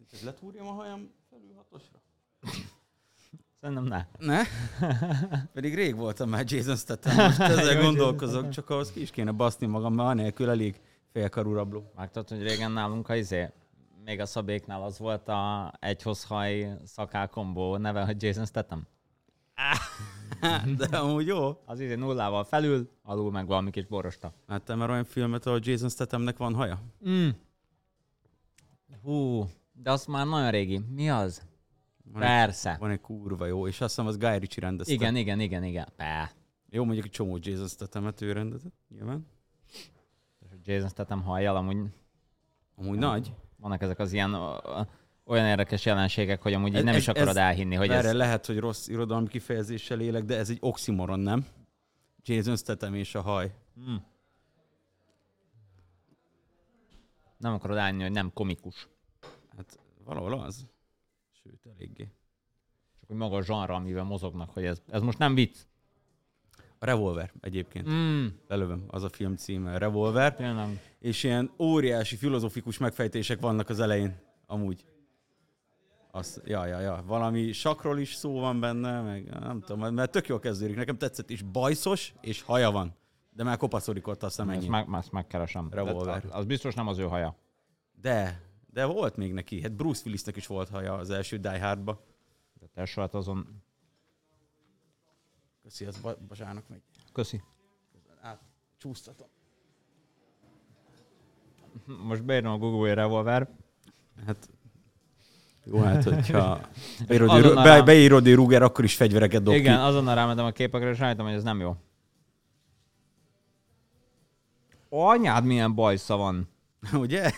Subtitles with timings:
[0.00, 2.02] Szerinted letúrjam a hajam felül hatosra?
[3.60, 4.06] Szerintem ne.
[4.18, 4.42] Ne?
[5.54, 9.66] Pedig rég voltam már Jason Statham, most ezzel gondolkozok, csak ahhoz ki is kéne baszni
[9.66, 10.80] magam, mert anélkül elég
[11.12, 11.90] félkarú rabló.
[11.94, 13.50] Vágtad, hogy régen nálunk a izé,
[14.04, 18.86] még a szabéknál az volt a egyhoz haj szaká kombó neve, hogy Jason Statham.
[20.78, 21.62] De amúgy jó.
[21.64, 24.32] Az izé nullával felül, alul meg valami kis borosta.
[24.46, 26.80] Láttam már olyan filmet, ahol Jason Stathamnek van haja?
[27.08, 27.28] Mm.
[29.02, 29.48] Hú,
[29.82, 30.78] de az már nagyon régi.
[30.78, 31.42] Mi az?
[32.04, 32.76] Van egy, Persze.
[32.80, 34.92] van egy kurva jó, és azt hiszem az Guy Ritchie rendezte.
[34.92, 35.88] Igen, igen, igen, igen.
[35.96, 36.30] Pá.
[36.70, 39.26] Jó, mondjuk egy csomó Jason Stathamet ő rendezett, nyilván.
[40.64, 41.76] Jason Statham hajjal amúgy
[42.76, 43.32] Amúgy nagy.
[43.56, 44.34] vannak ezek az ilyen
[45.24, 48.14] olyan érdekes jelenségek, hogy amúgy Ez- nem ez- is akarod ez- elhinni, hogy Erre ez...
[48.14, 51.46] lehet, hogy rossz irodalmi kifejezéssel élek, de ez egy oximoron, nem?
[52.22, 53.54] Jason Statham és a haj.
[53.80, 53.94] Mm.
[57.36, 58.88] Nem akarod állni, hogy nem komikus.
[59.60, 60.66] Hát valahol az.
[61.42, 62.12] Sőt, eléggé.
[63.00, 65.58] Csak hogy maga a zsanra, amivel mozognak, hogy ez, ez most nem vicc.
[66.78, 67.88] A Revolver egyébként.
[67.88, 68.26] Mm.
[68.48, 70.34] Lelövöm, az a film címe, Revolver.
[70.34, 70.80] Tényleg.
[70.98, 74.84] És ilyen óriási filozofikus megfejtések vannak az elején, amúgy.
[76.10, 77.02] Azt, ja, ja, ja.
[77.06, 80.76] Valami sakról is szó van benne, meg nem tudom, mert tök jól kezdődik.
[80.76, 82.96] Nekem tetszett, és bajszos, és haja van.
[83.30, 85.68] De már kopaszodik ott azt hiszem Ezt, meg, ezt megkeresem.
[85.70, 86.24] Revolver.
[86.24, 87.36] Az, az biztos nem az ő haja.
[88.00, 89.62] De, de volt még neki.
[89.62, 92.04] Hát Bruce Willisnek is volt haja az első Die Hardba.
[92.60, 93.62] De te hát azon...
[95.62, 96.82] Köszi, az Ba- Bazsának megy.
[97.12, 97.42] Köszi.
[98.20, 98.40] Át,
[98.78, 99.28] csúsztatom.
[102.02, 103.48] Most beírom a Google Revolver.
[104.26, 104.48] Hát
[105.64, 106.60] jó, hát hogyha
[107.08, 109.82] beírod, hogy, be, beírod, hogy Ruger, akkor is fegyvereket dob Igen, ki.
[109.82, 111.76] azonnal rámentem a képekre, és rájöttem, hogy ez nem jó.
[114.88, 116.48] Anyád, milyen bajsza van.
[116.92, 117.30] Ugye?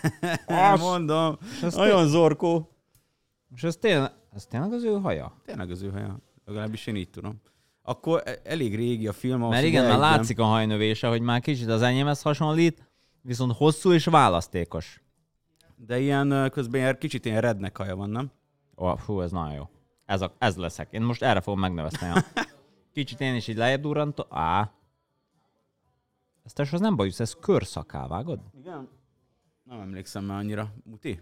[0.46, 1.38] Az- Mondom.
[1.62, 2.68] ez Olyan zorkó.
[3.54, 5.40] És ez tényleg, ez tényleg az ő haja?
[5.44, 6.18] Tényleg az ő haja.
[6.44, 7.40] Legalábbis én így tudom.
[7.82, 9.48] Akkor e- elég régi a film.
[9.48, 14.04] Mert igen, már látszik a hajnövése, hogy már kicsit az enyémhez hasonlít, viszont hosszú és
[14.04, 15.02] választékos.
[15.76, 18.30] De ilyen közben ilyen kicsit ilyen rednek haja van, nem?
[18.76, 19.68] Ó, fú, ez nagyon jó.
[20.04, 20.92] Ez, a, ez leszek.
[20.92, 22.06] Én most erre fogom megnevezni.
[22.06, 22.14] Ja.
[22.92, 24.26] Kicsit én is így lejjebb durrantom.
[24.30, 24.72] Á.
[26.44, 28.40] Ez tesó, az nem bajusz, ez körszaká, vágod?
[28.60, 28.88] Igen.
[29.72, 30.74] Nem emlékszem már annyira.
[30.84, 31.20] Muti?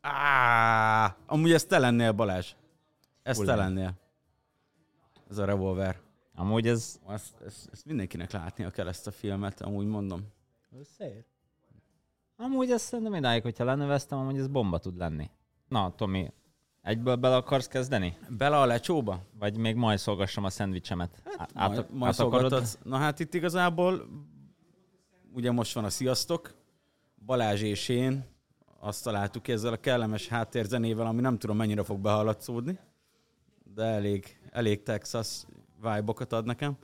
[0.00, 2.54] Á, amúgy ez te lennél, Balázs.
[3.22, 3.98] Ez te lennél.
[5.30, 6.00] Ez a revolver.
[6.34, 7.00] Amúgy ez...
[7.08, 10.26] Ezt, ezt, ezt mindenkinek látnia kell ezt a filmet, amúgy mondom.
[10.80, 11.24] Ez szép.
[12.36, 15.30] Amúgy ezt szerintem idáig, hogyha leneveztem, amúgy ez bomba tud lenni.
[15.68, 16.32] Na, Tomi,
[16.82, 18.16] egyből bele akarsz kezdeni?
[18.28, 19.22] Bele a lecsóba?
[19.38, 21.22] Vagy még majd szolgassam a szendvicsemet?
[21.38, 22.78] Hát, majd, majd át akarod?
[22.82, 24.08] Na hát itt igazából,
[25.32, 26.54] ugye most van a Sziasztok,
[27.26, 28.24] Balázs és én
[28.80, 32.78] azt találtuk ki ezzel a kellemes háttérzenével, ami nem tudom mennyire fog behaladszódni,
[33.74, 35.44] de elég, elég Texas
[35.76, 36.76] vibe ad nekem,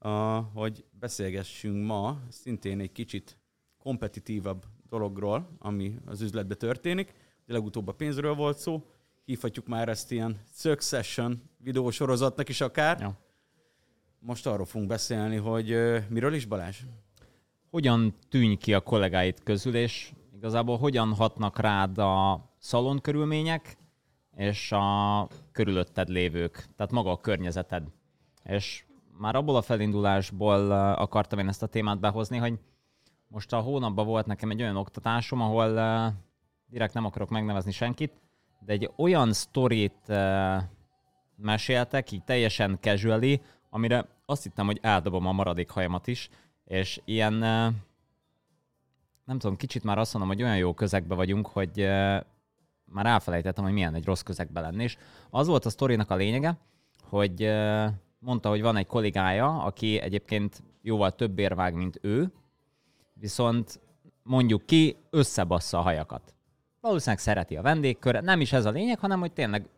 [0.00, 0.10] uh,
[0.54, 3.38] hogy beszélgessünk ma szintén egy kicsit
[3.78, 7.14] kompetitívabb dologról, ami az üzletbe történik.
[7.44, 8.91] Ugye legutóbb a pénzről volt szó,
[9.24, 13.00] hívhatjuk már ezt ilyen Succession videósorozatnak is akár.
[13.00, 13.18] Ja.
[14.18, 15.76] Most arról fogunk beszélni, hogy
[16.08, 16.80] miről is Balázs?
[17.70, 23.76] Hogyan tűnj ki a kollégáid közül, és igazából hogyan hatnak rád a szalon körülmények,
[24.36, 27.82] és a körülötted lévők, tehát maga a környezeted.
[28.44, 28.84] És
[29.18, 32.58] már abból a felindulásból akartam én ezt a témát behozni, hogy
[33.28, 35.74] most a hónapban volt nekem egy olyan oktatásom, ahol
[36.66, 38.12] direkt nem akarok megnevezni senkit,
[38.64, 40.56] de egy olyan sztorit ö,
[41.36, 43.40] meséltek, így teljesen casually,
[43.70, 46.28] amire azt hittem, hogy eldobom a maradék hajamat is,
[46.64, 47.68] és ilyen, ö,
[49.24, 52.18] nem tudom, kicsit már azt mondom, hogy olyan jó közegben vagyunk, hogy ö,
[52.84, 54.96] már elfelejtettem, hogy milyen egy rossz közegben lenni, és
[55.30, 56.58] az volt a sztorinak a lényege,
[57.02, 57.52] hogy
[58.18, 62.32] mondta, hogy van egy kollégája, aki egyébként jóval több érvág, mint ő,
[63.14, 63.80] viszont
[64.22, 66.34] mondjuk ki, összebassza a hajakat.
[66.82, 69.68] Valószínűleg szereti a vendégkör, nem is ez a lényeg, hanem hogy tényleg,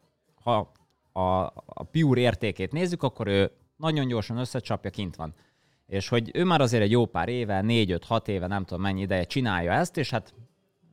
[0.42, 0.72] ha
[1.12, 1.20] a,
[1.66, 5.34] a pure értékét nézzük, akkor ő nagyon gyorsan összecsapja, kint van.
[5.86, 8.82] És hogy ő már azért egy jó pár éve, négy, öt, hat éve, nem tudom
[8.82, 10.34] mennyi ideje csinálja ezt, és hát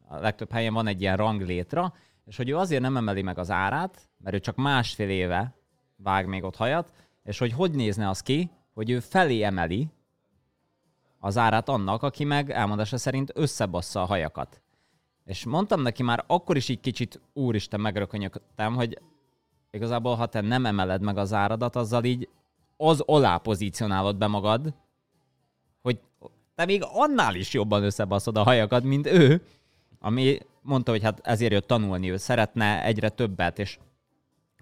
[0.08, 1.94] a legtöbb helyen van egy ilyen ranglétra,
[2.26, 5.56] és hogy ő azért nem emeli meg az árát, mert ő csak másfél éve
[5.96, 6.94] vág még ott hajat,
[7.24, 9.88] és hogy hogy nézne az ki, hogy ő felé emeli
[11.20, 14.62] az árát annak, aki meg elmondása szerint összebassza a hajakat.
[15.26, 19.00] És mondtam neki már akkor is így kicsit, úristen, megrökönyögtem, hogy
[19.72, 22.30] igazából, ha te nem emeled meg az áradat, azzal így
[22.78, 24.74] az alá pozícionálod be magad,
[25.82, 26.00] hogy
[26.56, 29.42] te még annál is jobban összebaszod a hajakat, mint ő,
[30.00, 33.80] ami mondta, hogy hát ezért jött tanulni, ő szeretne egyre többet, és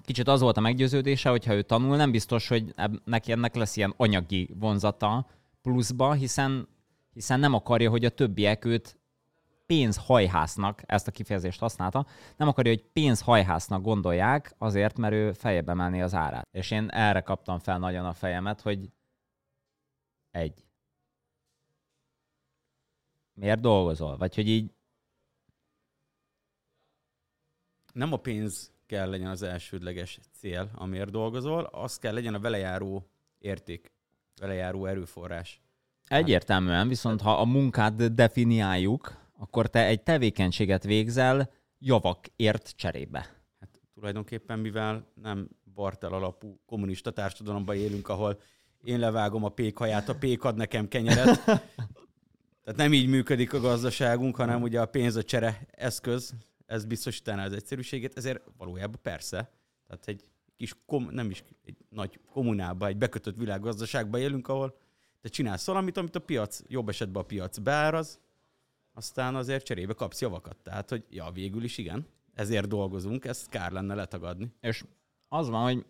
[0.04, 2.74] kicsit az volt a meggyőződése, hogy ha ő tanul, nem biztos, hogy
[3.04, 5.26] neki ennek lesz ilyen anyagi vonzata
[5.62, 6.68] pluszba, hiszen,
[7.14, 8.99] hiszen nem akarja, hogy a többiek őt
[9.70, 12.06] pénzhajhásznak, ezt a kifejezést használta,
[12.38, 16.48] nem akarja, hogy pénzhajhásznak gondolják, azért, mert ő fejebe menni az árát.
[16.52, 18.92] És én erre kaptam fel nagyon a fejemet, hogy
[20.32, 20.66] egy.
[23.34, 24.18] Miért dolgozol?
[24.18, 24.74] Vagy hogy így...
[27.94, 33.10] Nem a pénz kell legyen az elsődleges cél, amiért dolgozol, az kell legyen a velejáró
[33.38, 33.92] érték,
[34.40, 35.62] velejáró erőforrás.
[36.08, 43.20] Egyértelműen, viszont ha a munkát definiáljuk, akkor te egy tevékenységet végzel javakért cserébe.
[43.60, 48.42] Hát tulajdonképpen, mivel nem bartel alapú kommunista társadalomban élünk, ahol
[48.84, 51.44] én levágom a pékhaját, a pék ad nekem kenyeret.
[52.64, 56.34] Tehát nem így működik a gazdaságunk, hanem ugye a pénz a csere eszköz,
[56.66, 59.52] ez biztosítaná az egyszerűségét, ezért valójában persze.
[59.88, 64.78] Tehát egy kis, kom, nem is egy nagy kommunába, egy bekötött világgazdaságban élünk, ahol
[65.22, 68.20] te csinálsz valamit, amit a piac, jobb esetben a piac beáraz,
[69.00, 70.58] aztán azért cserébe kapsz javakat.
[70.64, 74.52] Tehát, hogy ja, végül is igen, ezért dolgozunk, ezt kár lenne letagadni.
[74.62, 74.84] És
[75.28, 75.86] az van, hogy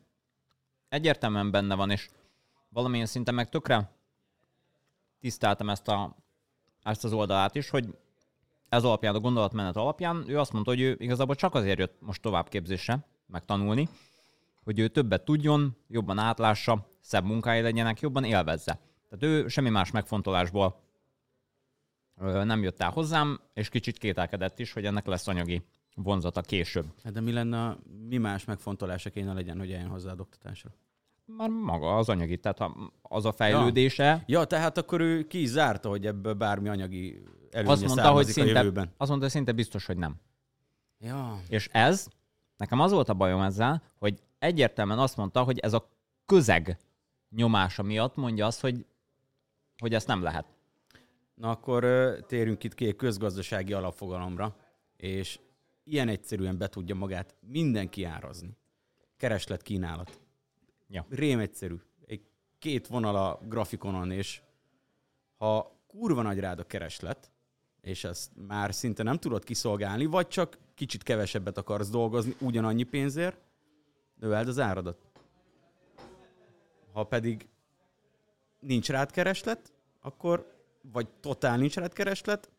[0.89, 2.09] egyértelműen benne van, és
[2.69, 3.91] valamilyen szinten meg tökre
[5.19, 6.15] tiszteltem ezt, a,
[6.83, 7.97] ezt az oldalát is, hogy
[8.69, 12.21] ez alapján, a gondolatmenet alapján, ő azt mondta, hogy ő igazából csak azért jött most
[12.21, 13.89] továbbképzésre, meg tanulni,
[14.63, 18.79] hogy ő többet tudjon, jobban átlássa, szebb munkái legyenek, jobban élvezze.
[19.09, 20.88] Tehát ő semmi más megfontolásból
[22.19, 25.61] nem jött el hozzám, és kicsit kételkedett is, hogy ennek lesz anyagi
[25.95, 26.85] vonzata később.
[27.03, 27.77] Hát de mi lenne,
[28.07, 30.69] mi más megfontolása kéne legyen, hogy eljön hozzá a oktatásra?
[31.25, 32.71] Már maga az anyagi, tehát
[33.01, 34.03] az a fejlődése.
[34.03, 38.11] Ja, ja tehát akkor ő ki is zárta, hogy ebből bármi anyagi előnye azt mondta,
[38.11, 38.93] hogy szinte, a jövőben.
[38.97, 40.15] Azt mondta, hogy szinte biztos, hogy nem.
[40.97, 41.41] Ja.
[41.47, 42.07] És ez,
[42.57, 45.89] nekem az volt a bajom ezzel, hogy egyértelműen azt mondta, hogy ez a
[46.25, 46.77] közeg
[47.29, 48.85] nyomása miatt mondja azt, hogy,
[49.77, 50.45] hogy ezt nem lehet.
[51.39, 51.83] Na akkor
[52.27, 54.55] térjünk itt ki egy közgazdasági alapfogalomra,
[54.95, 55.39] és
[55.83, 58.57] ilyen egyszerűen be tudja magát mindenki árazni.
[59.17, 60.21] Kereslet, kínálat.
[60.87, 61.05] Ja.
[61.09, 61.75] Rém egyszerű.
[62.05, 62.21] Egy
[62.57, 64.41] két vonal a grafikonon, és
[65.37, 67.31] ha kurva nagy rád a kereslet,
[67.81, 73.37] és ezt már szinte nem tudod kiszolgálni, vagy csak kicsit kevesebbet akarsz dolgozni ugyanannyi pénzért,
[74.15, 75.11] növeld az áradat.
[76.93, 77.47] Ha pedig
[78.59, 82.49] nincs rád kereslet, akkor vagy totál nincs kereslet,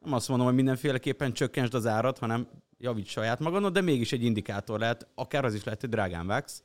[0.00, 4.22] nem azt mondom, hogy mindenféleképpen csökkentsd az árat, hanem javíts saját magadon, de mégis egy
[4.22, 6.62] indikátor lehet, akár az is lehet, hogy drágán vágsz.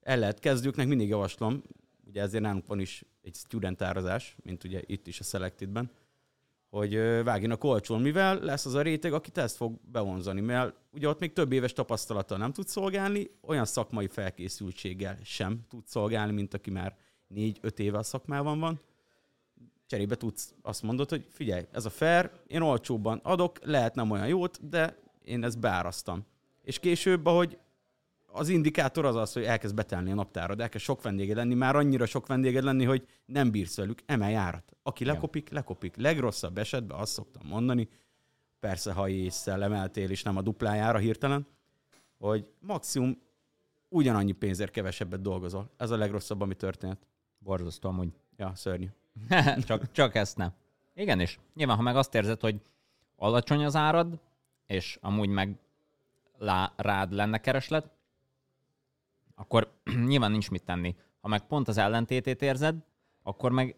[0.00, 1.62] El lehet kezdőknek, mindig javaslom,
[2.06, 5.90] ugye ezért nálunk van is egy student árazás, mint ugye itt is a Selectedben,
[6.70, 6.94] hogy
[7.24, 11.32] vágjanak olcsón, mivel lesz az a réteg, aki ezt fog bevonzani, mert ugye ott még
[11.32, 16.96] több éves tapasztalattal nem tud szolgálni, olyan szakmai felkészültséggel sem tud szolgálni, mint aki már
[17.26, 18.80] négy-öt éve a szakmában van
[19.94, 24.26] cserébe tudsz azt mondod, hogy figyelj, ez a fair, én olcsóbban adok, lehet nem olyan
[24.26, 26.24] jót, de én ezt beárasztam.
[26.62, 27.58] És később, ahogy
[28.26, 32.06] az indikátor az az, hogy elkezd betelni a naptárad, elkezd sok vendéged lenni, már annyira
[32.06, 34.76] sok vendéged lenni, hogy nem bírsz velük, emelj árat.
[34.82, 35.96] Aki lekopik, lekopik.
[35.96, 37.88] Legrosszabb esetben azt szoktam mondani,
[38.60, 41.46] persze, ha észszel emeltél és nem a duplájára hirtelen,
[42.18, 43.22] hogy maximum
[43.88, 45.70] ugyanannyi pénzért kevesebbet dolgozol.
[45.76, 47.06] Ez a legrosszabb, ami történt.
[47.38, 48.12] Borzasztó amúgy.
[48.36, 48.88] Ja, szörnyű.
[49.66, 50.52] csak, csak ezt nem.
[50.94, 52.60] Igen, és nyilván, ha meg azt érzed, hogy
[53.16, 54.18] alacsony az árad,
[54.66, 55.58] és amúgy meg
[56.38, 57.90] lá, rád lenne kereslet,
[59.34, 59.72] akkor
[60.08, 60.96] nyilván nincs mit tenni.
[61.20, 62.76] Ha meg pont az ellentétét érzed,
[63.22, 63.76] akkor meg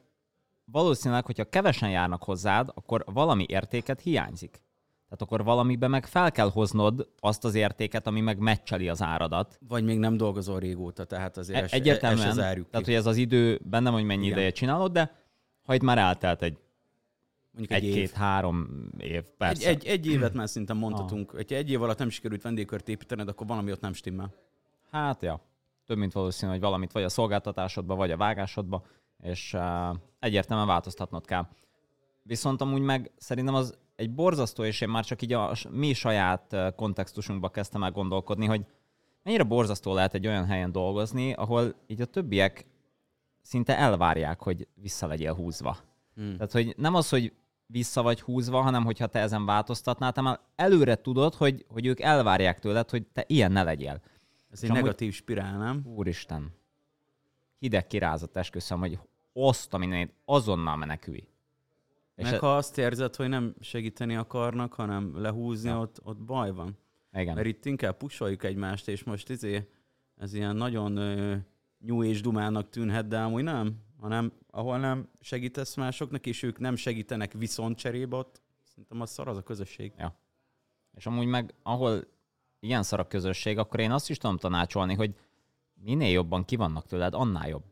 [0.65, 4.51] valószínűleg, hogyha kevesen járnak hozzád, akkor valami értéket hiányzik.
[5.05, 9.59] Tehát akkor valamiben meg fel kell hoznod azt az értéket, ami meg meccseli az áradat.
[9.69, 13.61] Vagy még nem dolgozol régóta, tehát azért e- egyértelműen, es, tehát hogy ez az idő,
[13.65, 14.37] benne hogy mennyi Igen.
[14.37, 15.26] ideje csinálod, de
[15.67, 16.59] ha itt már eltelt egy
[17.57, 19.69] Mondjuk egy, egy két, három év, persze.
[19.69, 21.33] Egy, egy, egy évet már szinte mondhatunk.
[21.33, 21.41] Ah.
[21.49, 24.35] Egy év alatt nem sikerült vendégkört építened, akkor valami ott nem stimmel.
[24.91, 25.41] Hát, ja.
[25.87, 28.85] Több, mint valószínű, hogy valamit vagy a szolgáltatásodba, vagy a vágásodba,
[29.23, 31.49] és uh, egyértelműen változtatnod kell.
[32.23, 36.57] Viszont amúgy meg szerintem az egy borzasztó, és én már csak így a mi saját
[36.77, 38.65] kontextusunkba kezdtem el gondolkodni, hogy
[39.23, 42.67] mennyire borzasztó lehet egy olyan helyen dolgozni, ahol így a többiek
[43.47, 45.77] szinte elvárják, hogy vissza legyél húzva.
[46.15, 46.33] Hmm.
[46.33, 47.33] Tehát, hogy nem az, hogy
[47.67, 52.01] vissza vagy húzva, hanem hogyha te ezen változtatnál, te már előre tudod, hogy, hogy ők
[52.01, 54.01] elvárják tőled, hogy te ilyen ne legyél.
[54.51, 55.83] Ez egy negatív spirál, nem?
[55.85, 56.55] Úristen.
[57.59, 58.99] Hideg kirázat esküszöm, hogy
[59.33, 61.29] azt a mindenit azonnal menekülj.
[62.15, 65.79] Meg e- ha azt érzed, hogy nem segíteni akarnak, hanem lehúzni, Ja.
[65.79, 66.79] ott, ott baj van.
[67.13, 67.35] Igen.
[67.35, 69.69] Mert itt inkább pusoljuk egymást, és most izé,
[70.17, 70.99] ez ilyen nagyon
[71.79, 76.77] nyú és dumának tűnhet, de amúgy nem, hanem ahol nem segítesz másoknak, és ők nem
[76.77, 79.93] segítenek viszont cserébe, ott szerintem az szar az a közösség.
[80.93, 82.01] És amúgy meg, ahol
[82.61, 85.15] ilyen szar a közösség, akkor én azt is tudom tanácsolni, hogy
[85.75, 87.65] minél jobban ki vannak tőled, annál jobb.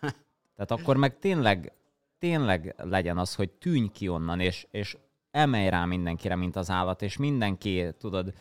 [0.54, 1.72] Tehát akkor meg tényleg,
[2.18, 4.96] tényleg legyen az, hogy tűnj ki onnan, és, és
[5.30, 8.34] emelj rá mindenkire, mint az állat, és mindenki, tudod,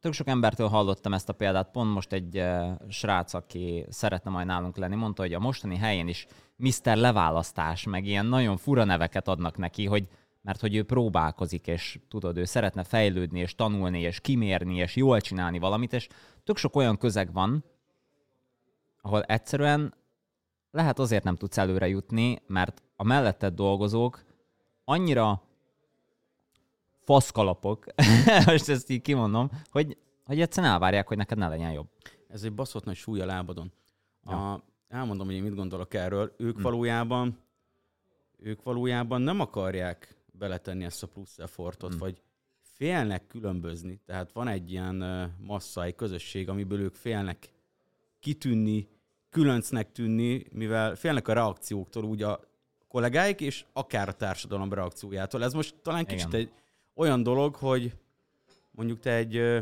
[0.00, 4.46] tök sok embertől hallottam ezt a példát, pont most egy uh, srác, aki szeretne majd
[4.46, 6.26] nálunk lenni, mondta, hogy a mostani helyén is
[6.56, 6.96] Mr.
[6.96, 10.08] Leválasztás, meg ilyen nagyon fura neveket adnak neki, hogy
[10.42, 15.20] mert hogy ő próbálkozik, és tudod, ő szeretne fejlődni, és tanulni, és kimérni, és jól
[15.20, 16.08] csinálni valamit, és
[16.44, 17.64] tök sok olyan közeg van,
[19.00, 19.94] ahol egyszerűen
[20.70, 24.24] lehet azért nem tudsz előre jutni, mert a melletted dolgozók
[24.84, 25.42] annyira
[27.08, 27.84] faszkalapok,
[28.46, 31.88] most ezt így kimondom, hogy, hogy egyszerűen elvárják, hogy neked ne legyen jobb.
[32.28, 33.72] Ez egy baszott nagy súly a lábadon.
[34.26, 34.52] Ja.
[34.52, 36.34] A, elmondom, hogy én mit gondolok erről.
[36.36, 36.62] Ők Hm.
[36.62, 37.38] valójában
[38.38, 41.98] ők valójában nem akarják beletenni ezt a plusz effortot, Hm.
[41.98, 42.22] vagy
[42.60, 44.00] félnek különbözni.
[44.06, 44.96] Tehát van egy ilyen
[45.38, 47.52] massza, egy közösség, amiből ők félnek
[48.18, 48.88] kitűnni,
[49.30, 52.40] különcnek tűnni, mivel félnek a reakcióktól úgy a
[52.88, 55.44] kollégáik, és akár a társadalom reakciójától.
[55.44, 56.40] Ez most talán kicsit Igen.
[56.40, 56.52] egy
[56.98, 57.92] olyan dolog, hogy
[58.70, 59.58] mondjuk te egy ö,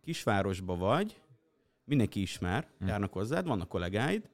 [0.00, 1.20] kisvárosba vagy,
[1.84, 2.86] mindenki ismer, Hm.
[2.86, 4.28] járnak hozzád, vannak kollégáid,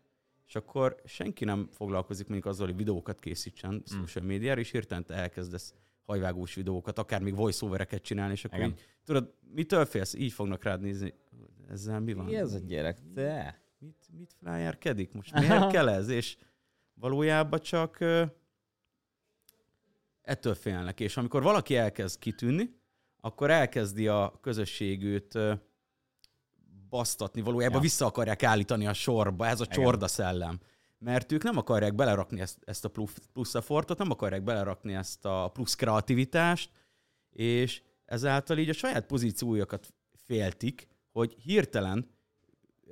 [0.47, 3.97] és akkor senki nem foglalkozik mondjuk azzal, hogy videókat készítsen Hm.
[3.99, 8.71] social médiára, és hirtelen te elkezdesz hajvágós videókat, akár még voice-overeket csinálni, és akkor Igen.
[8.71, 10.15] így, tudod, mitől félsz?
[10.15, 11.15] Így fognak rád nézni.
[11.69, 12.35] Ezzel mi van?
[12.35, 12.99] ez a gyerek?
[13.15, 13.61] Te?
[13.79, 15.13] Mit, mit flyerkedik?
[15.13, 16.09] Most miért kell ez?
[16.09, 16.37] És
[16.95, 17.99] valójában csak
[20.23, 21.01] ettől félnek.
[21.01, 22.81] És amikor valaki elkezd kitűnni,
[23.21, 25.55] akkor elkezdi a közösség őt ö,
[26.89, 27.83] basztatni, valójában Ja.
[27.83, 29.83] vissza akarják állítani a sorba, ez a Igen.
[29.83, 30.61] csorda szellem.
[30.99, 32.91] Mert ők nem akarják belerakni ezt, ezt a
[33.33, 36.71] plusz, effortot, nem akarják belerakni ezt a plusz kreativitást,
[37.31, 39.93] és ezáltal így a saját pozíciójukat
[40.27, 42.11] féltik, hogy hirtelen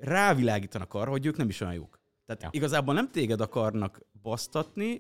[0.00, 2.00] rávilágítanak arra, hogy ők nem is olyan jók.
[2.26, 2.48] Tehát ja.
[2.52, 4.96] igazából nem téged akarnak basztatni,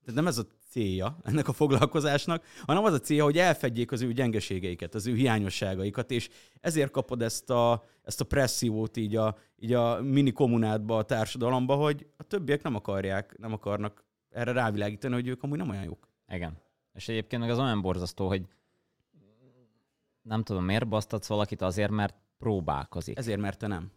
[0.00, 4.02] tehát nem ez a célja ennek a foglalkozásnak, hanem az a célja, hogy elfedjék az
[4.02, 6.28] ő gyengeségeiket, az ő hiányosságaikat, és
[6.60, 11.74] ezért kapod ezt a, ezt a pressziót így a, így a mini kommunádba, a társadalomba,
[11.74, 16.08] hogy a többiek nem akarják, nem akarnak erre rávilágítani, hogy ők amúgy nem olyan jók.
[16.28, 16.58] Igen.
[16.94, 18.42] És egyébként meg az olyan borzasztó, hogy
[20.22, 23.18] nem tudom, miért basztatsz valakit azért, mert próbálkozik.
[23.18, 23.90] Ezért, mert te nem.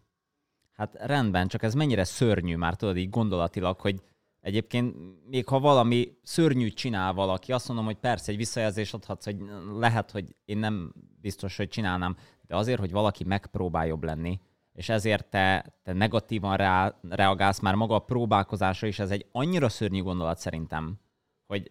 [0.72, 4.02] Hát rendben, csak ez mennyire szörnyű már, tudod, így gondolatilag, hogy
[4.40, 4.96] egyébként
[5.28, 9.36] még ha valami szörnyűt csinál valaki, azt mondom, hogy persze egy visszajelzést adhatsz, hogy
[9.72, 12.16] lehet, hogy én nem biztos, hogy csinálnám,
[12.46, 14.40] de azért, hogy valaki megpróbál jobb lenni,
[14.72, 19.68] és ezért te, te negatívan rá, reagálsz már maga a próbálkozásra is, ez egy annyira
[19.68, 20.98] szörnyű gondolat szerintem,
[21.46, 21.70] hogy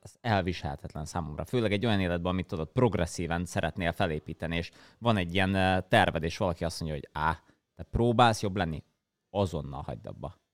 [0.00, 1.44] ez elviselhetetlen számomra.
[1.44, 6.22] Főleg egy olyan életben, amit tudod, progresszíven szeretnél felépíteni, és van egy ilyen eh, terved,
[6.22, 7.42] és valaki azt mondja, hogy á,
[7.74, 8.84] te próbálsz jobb lenni,
[9.30, 10.45] azonnal hagyd abba.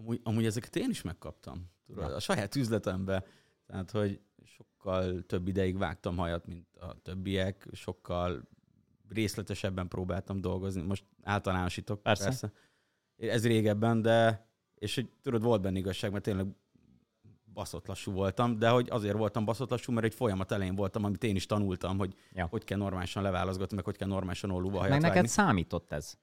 [0.00, 1.70] Amúgy, amúgy ezeket én is megkaptam.
[1.86, 3.24] Tudod, a saját üzletembe.
[3.66, 8.48] Tehát, hogy sokkal több ideig vágtam hajat, mint a többiek, sokkal
[9.08, 10.82] részletesebben próbáltam dolgozni.
[10.82, 12.24] Most általánosítok, Persze.
[12.24, 12.52] persze.
[13.16, 16.46] Ez régebben, de és hogy tudod, volt benne igazság, mert tényleg
[17.52, 21.24] baszott lassú voltam, de hogy azért voltam baszott lassú, mert egy folyamat elején voltam, amit
[21.24, 22.46] én is tanultam, hogy Ja.
[22.46, 25.28] hogy kell normálisan leválaszgatni, meg hogy kell normálisan ollóba hajat Meg neked vágni.
[25.28, 26.18] számított ez.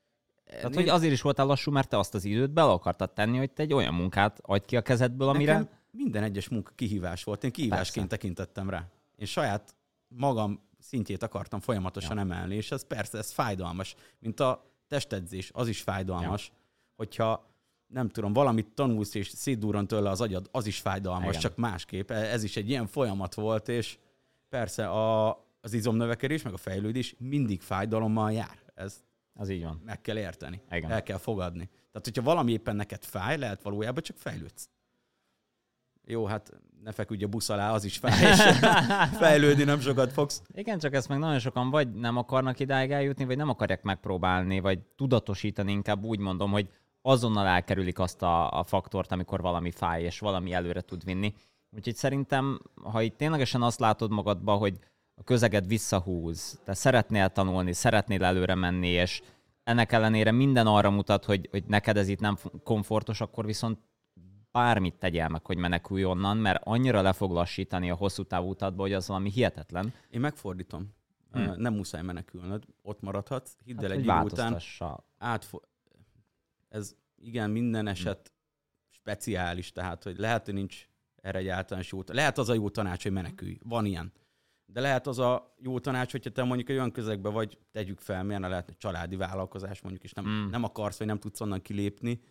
[0.50, 3.52] Tehát, hogy azért is voltál lassú, mert te azt az időt bele akartad tenni, hogy
[3.52, 5.52] te egy olyan munkát adj ki a kezedből, amire...
[5.54, 7.44] Nekem minden egyes munka kihívás volt.
[7.44, 8.22] Én kihívásként Persze.
[8.22, 8.88] tekintettem rá.
[9.16, 9.76] Én saját
[10.08, 12.22] magam szintjét akartam folyamatosan Ja.
[12.22, 13.96] emelni, és ez persze, ez fájdalmas.
[14.20, 16.48] Mint a testedzés, az is fájdalmas.
[16.48, 16.54] Ja.
[16.96, 17.50] Hogyha
[17.88, 21.30] nem tudom, valamit tanulsz, és szétdurran tőle az agyad, az is fájdalmas, Igen.
[21.40, 21.42] Igen.
[21.42, 22.12] csak másképp.
[22.12, 23.98] E- Ez is egy ilyen folyamat volt, és
[24.50, 25.30] persze a,
[25.62, 28.60] az izomnövekedés, meg a fejlődés mindig fájdalommal jár.
[28.76, 29.04] Ez
[29.38, 29.82] Az így van.
[29.86, 30.62] meg kell érteni.
[30.72, 30.92] Igen.
[30.92, 31.66] El kell fogadni.
[31.66, 34.70] Tehát, hogyha valami éppen neked fáj, lehet valójában csak fejlődsz.
[36.06, 36.52] Jó, hát
[36.84, 38.42] ne feküdj a busz alá, az is fáj, és
[39.22, 40.42] fejlődni nem sokat fogsz.
[40.54, 44.60] Igen, csak ezt meg nagyon sokan vagy nem akarnak idáig eljutni, vagy nem akarják megpróbálni,
[44.60, 46.70] vagy tudatosítani, inkább úgy mondom, hogy
[47.02, 51.34] azonnal elkerülik azt a, a faktort, amikor valami fáj, és valami előre tud vinni.
[51.72, 54.80] Úgyhogy szerintem, ha itt ténylegesen azt látod magadba, hogy
[55.20, 59.22] a közeged visszahúz, te szeretnél tanulni, szeretnél előre menni, és
[59.64, 63.80] ennek ellenére minden arra mutat, hogy, hogy neked ez itt nem komfortos, akkor viszont
[64.52, 68.82] bármit tegyél meg, hogy menekülj onnan, mert annyira le fog lassítani a hosszú távú utatba,
[68.82, 69.94] hogy az valami hihetetlen.
[70.10, 70.96] Én megfordítom.
[71.32, 71.40] Hm.
[71.44, 71.62] Hmm.
[71.62, 73.56] Nem muszáj menekülnöd, ott maradhatsz.
[73.64, 74.62] Hidd el, hogy egy idő után
[75.18, 75.68] átfo-
[76.70, 78.34] ez igen, minden eset
[78.90, 80.88] speciális, tehát hogy lehet, hogy nincs
[81.22, 83.60] erre egy általános jó Lehet az a jó tanács, hogy menekülj.
[83.64, 84.14] Van ilyen.
[84.70, 88.24] De lehet az a jó tanács, hogyha te mondjuk egy olyan közegben vagy, tegyük fel,
[88.24, 90.50] milyen lehetne családi vállalkozás mondjuk, és nem, mm.
[90.50, 92.22] nem akarsz, vagy nem tudsz onnan kilépni,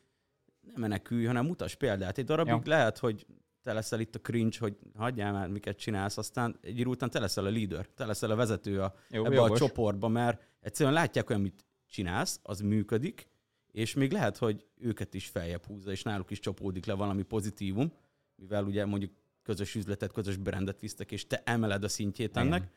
[0.61, 2.19] nem menekülj, hanem mutas példát.
[2.19, 2.61] Egy darabig Ja.
[2.65, 3.27] lehet, hogy
[3.63, 7.19] te leszel itt a cringe, hogy hagyjál már, miket csinálsz, aztán egy idő után te
[7.19, 9.61] leszel a leader, te leszel a vezető a, Jó, ebbe jogos.
[9.61, 13.29] a csoportba, mert egyszerűen látják, hogy amit csinálsz, az működik,
[13.73, 17.93] és még lehet, hogy őket is feljebb húzza, és náluk is csapódik le valami pozitívum,
[18.37, 19.13] mivel ugye mondjuk
[19.47, 22.47] közös üzletet, közös brandet visztek, és te emeled a szintjét Igen.
[22.47, 22.71] ennek,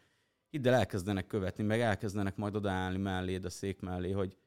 [0.50, 4.38] hidd el, elkezdenek követni, meg elkezdenek majd odaállni melléd a szék mellé, hogy,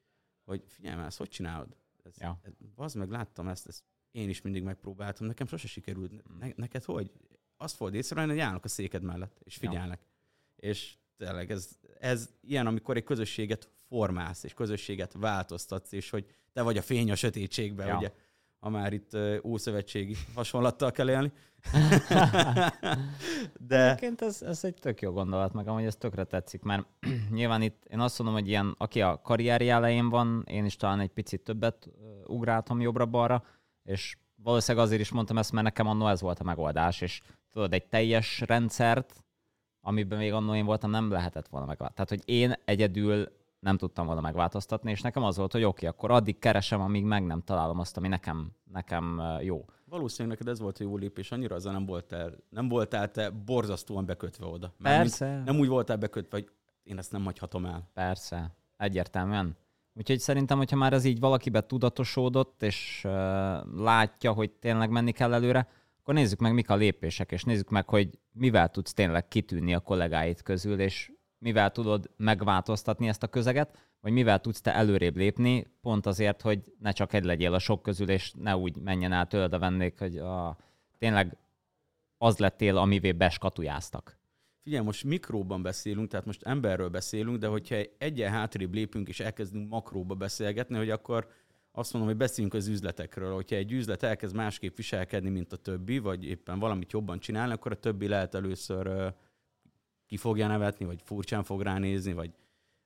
[0.45, 1.75] hogy figyelj már, ezt hogy csinálod?
[2.03, 2.39] Ez, Ja.
[2.43, 6.11] ez, bazd meg, láttam ezt, ezt, én is mindig megpróbáltam, nekem sose sikerült.
[6.11, 6.37] Mm.
[6.39, 7.11] Ne, neked hogy?
[7.57, 9.69] Azt fogod észrevenni, hogy állnak a széked mellett, és Ja.
[9.69, 10.01] figyelnek.
[10.55, 16.61] És tényleg ez, ez ilyen, amikor egy közösséget formálsz, és közösséget változtatsz, és hogy te
[16.61, 17.97] vagy a fény a sötétségben, Ja.
[17.97, 18.11] ugye?
[18.63, 21.31] Ha már itt ószövetségi hasonlattal kell élni.
[23.67, 26.85] De Egyébként ez, ez egy tök jó gondolat, meg amúgy ez tökre tetszik, mert
[27.29, 30.99] nyilván itt én azt mondom, hogy ilyen, aki a karrierje elején van, én is talán
[30.99, 31.89] egy picit többet
[32.25, 33.43] ugráltam jobbra-balra,
[33.83, 37.73] és valószínűleg azért is mondtam ezt, mert nekem annó ez volt a megoldás, és tudod,
[37.73, 39.23] egy teljes rendszert,
[39.81, 42.15] amiben még annó én voltam, nem lehetett volna megváltoztatni.
[42.15, 43.27] Tehát, hogy én egyedül
[43.63, 47.03] nem tudtam volna megváltoztatni, és nekem az volt, hogy oké, okay, akkor addig keresem, amíg
[47.03, 49.65] meg nem találom azt, ami nekem, nekem jó.
[49.85, 54.05] valószínűleg neked ez volt a jó lépés, annyira azzal nem voltál, nem voltál te borzasztóan
[54.05, 54.73] bekötve oda.
[54.77, 55.41] Mármint Persze.
[55.45, 56.49] Nem úgy voltál bekötve, hogy
[56.83, 57.89] én ezt nem hagyhatom el.
[57.93, 59.57] Persze, egyértelműen.
[59.93, 63.11] Úgyhogy szerintem, hogyha már ez így valakibe tudatosódott, és uh,
[63.75, 65.67] látja, hogy tényleg menni kell előre,
[65.99, 69.79] akkor nézzük meg, mik a lépések, és nézzük meg, hogy mivel tudsz tényleg kitűnni a
[69.79, 71.11] kollégáid közül, és
[71.43, 76.73] mivel tudod megváltoztatni ezt a közeget, vagy mivel tudsz te előrébb lépni, pont azért, hogy
[76.79, 79.93] ne csak egy legyél a sok közül, és ne úgy menjen át tőled a vendég,
[79.97, 80.57] hogy a,
[80.97, 81.37] tényleg
[82.17, 84.17] az lettél, amivé beskatujáztak.
[84.63, 89.69] Figyelj, most mikróban beszélünk, tehát most emberről beszélünk, de hogyha egyen hátrébb lépünk és elkezdünk
[89.69, 91.27] makróba beszélgetni, hogy akkor
[91.71, 93.33] azt mondom, hogy beszéljünk az üzletekről.
[93.33, 97.71] Hogyha egy üzlet elkezd másképp viselkedni, mint a többi, vagy éppen valamit jobban csinálni, akkor
[97.71, 99.13] a többi lehet először
[100.13, 102.31] ki fogja nevetni, vagy furcsán fog ránézni, vagy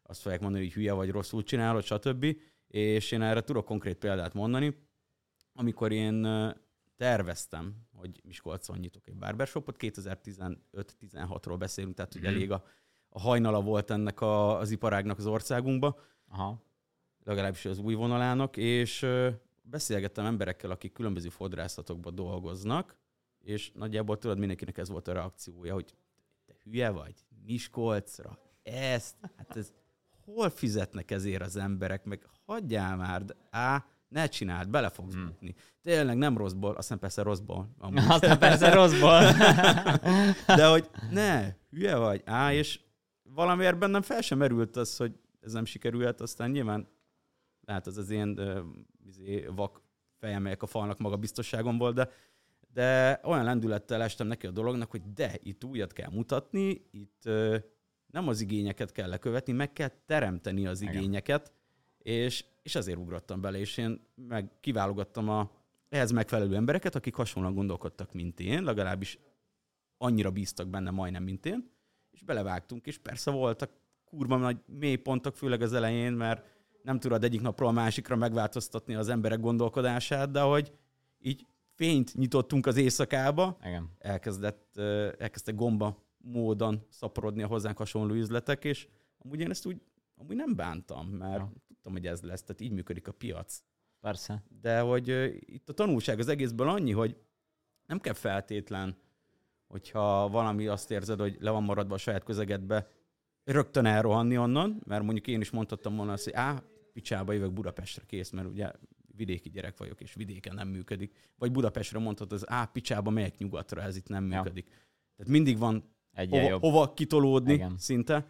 [0.04, 2.26] azt fogják mondani, hogy hülye vagy rosszul csinálod, stb.
[2.68, 4.78] És én erre tudok konkrét példát mondani.
[5.54, 6.28] Amikor én
[6.96, 12.32] terveztem, hogy Miskolcon nyitok egy barbershopot, 2015-16-ról beszélünk, tehát hogy Mhm.
[12.32, 12.63] elég a,
[13.10, 16.62] a hajnala volt ennek a, az iparágnak az országunkba, Aha.
[17.24, 19.06] legalábbis az új vonalának, és
[19.62, 22.96] beszélgettem emberekkel, akik különböző fodrászatokban dolgoznak,
[23.40, 25.94] és nagyjából tudod, mindenkinek ez volt a reakciója, hogy
[26.69, 27.13] hülye vagy,
[27.45, 29.73] Miskolcra, ezt, hát ez
[30.25, 35.25] hol fizetnek ezért az emberek, meg hagyjál már, de á, ne csináld, bele fogsz Hmm.
[35.25, 35.56] bukni.
[35.82, 37.69] Tényleg nem rosszból, aztán persze rosszból.
[37.77, 38.03] Amúgy.
[38.08, 39.21] Aztán persze rosszból.
[40.58, 42.80] De hogy ne, hülye vagy, á, és
[43.23, 46.88] valamiért bennem fel sem merült az, hogy ez nem sikerülhet, aztán nyilván
[47.62, 48.62] lehet az az én ö,
[49.06, 49.82] izé, vak
[50.19, 52.10] fejem, melyek a falnak maga biztosságom volt, de,
[52.78, 57.58] de olyan lendülettel estem neki a dolognak, hogy de, itt újat kell mutatni, itt ö,
[58.08, 60.94] nem az igényeket kell lekövetni, meg kell teremteni az Igen.
[60.94, 61.52] igényeket,
[61.98, 65.52] és, és ezért ugrottam bele, és én meg kiválogattam a
[65.90, 69.20] ehhez megfelelő embereket, akik hasonlóan gondolkodtak, mint én, legalábbis
[69.98, 71.72] annyira bíztak benne majdnem, mint én,
[72.12, 73.72] és belevágtunk, és persze voltak
[74.06, 76.46] kurva nagy mélypontok, főleg az elején, mert
[76.84, 80.72] nem tudod egyik napról a másikra megváltoztatni az emberek gondolkodását, de hogy
[81.20, 81.46] így
[81.78, 83.90] fényt nyitottunk az éjszakába, Igen.
[84.00, 88.88] elkezdett, ö, elkezdtek gomba módon szaporodni a hozzánk hasonló üzletek, és
[89.18, 89.82] amúgy én ezt úgy
[90.16, 91.52] amúgy nem bántam, mert Ja.
[91.68, 93.62] tudtam, hogy ez lesz, tehát így működik a piac.
[94.00, 94.44] Persze.
[94.62, 95.08] De hogy
[95.40, 97.18] itt a tanulság az egészből annyi, hogy
[97.86, 98.98] nem kell feltétlen,
[99.68, 102.88] hogyha valami azt érzed, hogy le van maradva a saját közegedbe,
[103.44, 106.63] rögtön elrohanni onnan, mert mondjuk én is mondhattam volna azt, hogy á,
[106.94, 108.72] picsába jövök Budapestre kész, mert ugye
[109.17, 111.13] vidéki gyerek vagyok, és vidéken nem működik.
[111.36, 114.38] Vagy Budapestre mondhatod, az á, picsába megyek nyugatra, ez itt nem Ja.
[114.38, 114.65] működik.
[115.15, 116.62] Tehát mindig van Egy hova, jobb.
[116.62, 117.77] hova kitolódni Igen.
[117.77, 118.25] szinte,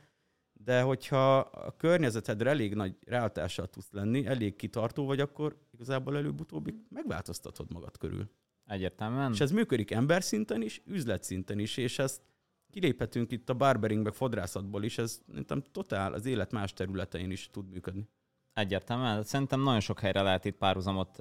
[0.54, 6.74] de hogyha a környezetedre elég nagy ráhatással tudsz lenni, elég kitartó vagy, akkor igazából előbb-utóbb
[6.90, 8.30] megváltoztatod magad körül.
[8.66, 9.32] Egyértelműen.
[9.32, 12.22] És ez működik ember szinten is, üzlet szinten is, és ezt
[12.70, 17.50] kiléphetünk itt a barbering meg fodrászatból is, ez szerintem totál az élet más területein is
[17.52, 18.08] tud működni.
[18.58, 19.24] Egyértelműen.
[19.24, 21.18] Szerintem nagyon sok helyre lehet itt párhuzamot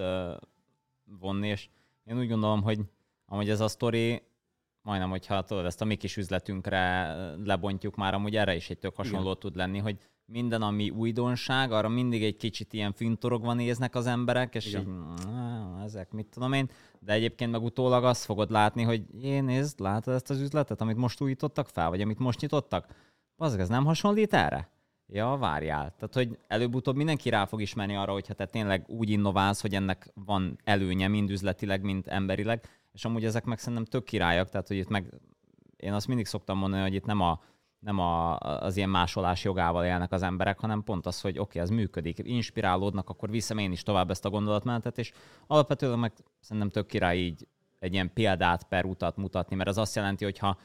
[1.21, 1.69] vonni, és
[2.05, 2.81] én úgy gondolom, hogy
[3.27, 4.23] amúgy ez a sztori,
[4.83, 8.97] majdnem, hogyha tudod, ezt a mi kis üzletünkre lebontjuk már, amúgy erre is egy tök
[8.97, 9.39] hasonló Igen.
[9.39, 14.55] tud lenni, hogy minden, ami újdonság, arra mindig egy kicsit ilyen fintorogva néznek az emberek,
[14.55, 14.81] és Igen.
[14.81, 16.71] így, ezek mit tudom én,
[17.01, 20.97] de egyébként meg utólag azt fogod látni, hogy én nézd, látod ezt az üzletet, amit
[20.97, 22.87] most újítottak fel, vagy amit most nyitottak?
[23.37, 24.75] Az ez nem hasonlít erre?
[25.09, 25.95] Ja, várjál.
[25.99, 30.13] Tehát, hogy előbb-utóbb mindenki rá fog ismerni arra, hogyha te tényleg úgy innoválsz, hogy ennek
[30.15, 34.77] van előnye mind üzletileg, mind emberileg, és amúgy ezek meg szerintem tök királyak, tehát, hogy
[34.77, 35.21] itt meg
[35.77, 37.41] én azt mindig szoktam mondani, hogy itt nem a
[37.79, 41.61] nem a, az ilyen másolás jogával élnek az emberek, hanem pont az, hogy oké, okay,
[41.61, 45.13] ez működik, inspirálódnak, akkor viszem én is tovább ezt a gondolatmenetet, és
[45.47, 47.47] alapvetően meg szerintem tök király így
[47.79, 50.59] egy ilyen példát per utat mutatni, mert az azt jelenti, hogy ha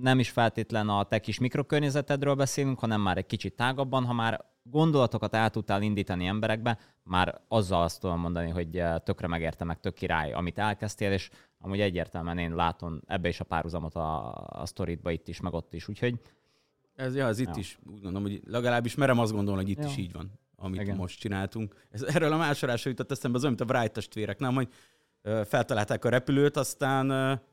[0.00, 4.44] nem is feltétlen a te kis mikrokörnyezetedről beszélünk, hanem már egy kicsit tágabban, ha már
[4.62, 9.80] gondolatokat el tudtál indítani emberekbe, már azzal azt tudom mondani, hogy eh, tökre megérte meg,
[9.80, 14.66] tök király, amit elkezdtél, és amúgy egyértelműen én látom ebbe is a párhuzamot a, a
[14.66, 16.20] sztoritba itt is, meg ott is, úgyhogy
[16.96, 17.54] ez, ja, ez itt ja.
[17.56, 19.86] is úgy gondolom, hogy legalábbis merem azt gondolni, hogy itt ja.
[19.86, 20.96] is így van, amit Igen.
[20.96, 21.86] most csináltunk.
[21.90, 24.68] Ez, erről a másolásra jutott eszembe az olyan, mint a Wright testvérek, nem, hogy
[25.48, 27.06] feltalálták a repülőt, aztán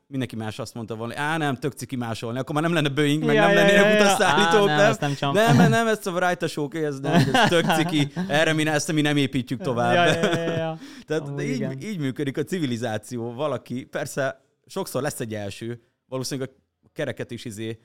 [0.06, 3.24] mindenki más azt mondta volna, á nem, tök ciki másolni, akkor már nem lenne Boeing,
[3.24, 6.10] meg ja, nem ja, lennének ja, utasszállítók, ja, nem, nem, nem, nem, nem, ezt a
[6.10, 9.94] Wright a sok, ez, nem, ez tök ciki, erre mi, ezt mi nem építjük tovább.
[9.94, 10.78] Ja, ja, ja, ja.
[11.06, 13.32] Tehát oh, így, így működik a civilizáció.
[13.32, 16.50] Valaki, persze sokszor lesz egy első, valószínűleg
[16.82, 17.78] a kereket is izé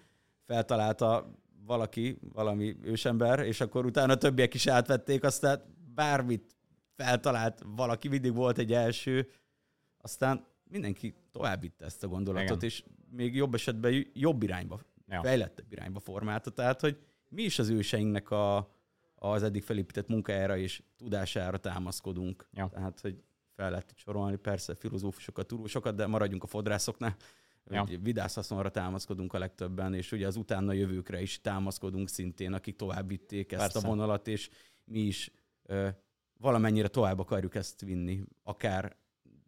[0.45, 1.31] feltalálta
[1.65, 5.61] valaki, valami ősember, és akkor utána többiek is átvették, aztán
[5.95, 6.55] bármit
[6.95, 9.27] feltalált valaki, mindig volt egy első,
[10.01, 12.69] aztán mindenki tovább vitte ezt a gondolatot, Igen.
[12.69, 15.21] és még jobb esetben jobb irányba, ja.
[15.21, 16.49] fejlettebb irányba formálta.
[16.49, 16.97] Tehát, hogy
[17.29, 18.71] mi is az őseinknek a,
[19.15, 22.47] az eddig felépített munkájára és tudására támaszkodunk.
[22.53, 22.69] Ja.
[22.73, 23.23] Tehát, hogy
[23.55, 27.15] fel lehet sorolni, persze filozófusokat, tudósokat, de maradjunk a fodrászoknál.
[27.71, 27.85] Ja.
[28.01, 33.51] Vidászhaszonra támaszkodunk a legtöbben, és ugye az utána jövőkre is támaszkodunk szintén, akik tovább vitték
[33.51, 33.87] ezt Persze.
[33.87, 34.49] a vonalat, és
[34.85, 35.31] mi is
[35.63, 35.87] ö,
[36.37, 38.95] valamennyire tovább akarjuk ezt vinni, akár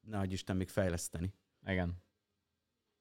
[0.01, 1.33] nehogy Isten még fejleszteni.
[1.65, 1.93] Igen.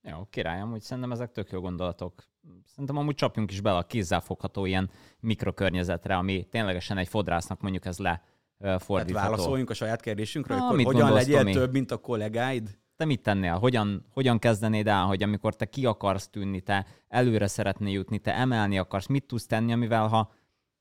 [0.02, 2.24] Jó, királyom, hogy szerintem ezek tök jó gondolatok.
[2.64, 7.98] Szerintem amúgy csapjunk is bele a kézzelfogható ilyen mikrokörnyezetre, ami ténylegesen egy fodrásznak mondjuk ez
[7.98, 8.22] le
[8.58, 9.12] fordítható.
[9.12, 11.52] Tehát válaszoljunk a saját kérdésünkre, ah, hogy hogyan legyél mi?
[11.52, 12.78] több, mint a kollégáid?
[13.00, 13.58] te mit tennél?
[13.58, 18.34] Hogyan, hogyan kezdenéd el, hogy amikor te ki akarsz tűnni, te előre szeretnél jutni, te
[18.34, 20.32] emelni akarsz, mit tudsz tenni, amivel ha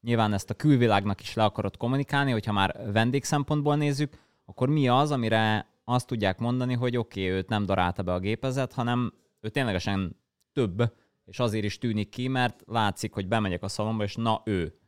[0.01, 4.87] nyilván ezt a külvilágnak is le akarod kommunikálni, hogyha már vendég szempontból nézzük, akkor mi
[4.87, 9.13] az, amire azt tudják mondani, hogy oké, okay, őt nem darálta be a gépezet, hanem
[9.39, 10.19] ő ténylegesen
[10.53, 14.79] több, és azért is tűnik ki, mert látszik, hogy bemegyek a szalomba, és na ő.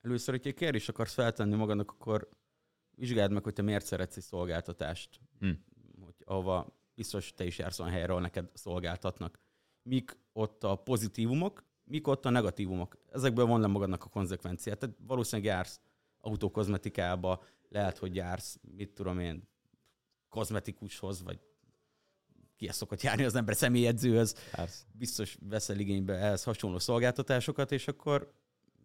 [0.00, 2.28] Először, hogy egy kérdést akarsz feltenni magadnak, akkor
[2.90, 5.50] vizsgáld meg, hogy te miért szeretsz egy szolgáltatást, hm.
[6.04, 9.38] hogy ahova biztos te is jársz olyan helyről, neked szolgáltatnak.
[9.82, 12.96] Mik ott a pozitívumok, mik ott a negatívumok.
[13.10, 14.78] Ezekből van le magadnak a konzekvenciát.
[14.78, 15.80] Tehát valószínűleg jársz
[16.22, 19.48] autókozmetikába, lehet, hogy jársz, mit tudom én,
[20.28, 21.40] kozmetikushoz, vagy
[22.56, 24.50] ki szokott járni az ember személyedzőhöz.
[24.50, 24.84] Persze.
[24.92, 28.32] Biztos veszel igénybe ehhez hasonló szolgáltatásokat, és akkor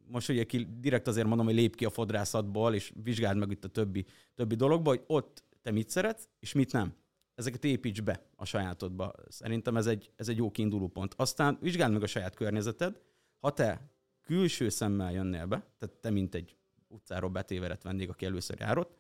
[0.08, 3.64] most ugye ki, direkt azért mondom, hogy lép ki a fodrászatból, és vizsgáld meg itt
[3.64, 6.96] a többi, többi dologba, hogy ott te mit szeretsz, és mit nem.
[7.36, 9.14] Ezeket építs be a sajátodba.
[9.28, 11.14] Szerintem ez egy, ez egy jó kiinduló pont.
[11.18, 13.02] Aztán vizsgáld meg a saját környezeted.
[13.40, 16.57] Ha te külső szemmel jönnél be, tehát te mint egy
[16.88, 18.98] utcáról betéverett vendég, aki először járott,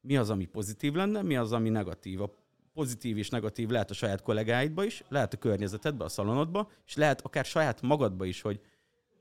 [0.00, 2.20] mi az, ami pozitív lenne, mi az, ami negatív.
[2.22, 2.34] A
[2.72, 7.20] pozitív és negatív lehet a saját kollégáidba is, lehet a környezetedbe, a szalonodba, és lehet
[7.20, 8.60] akár saját magadba is, hogy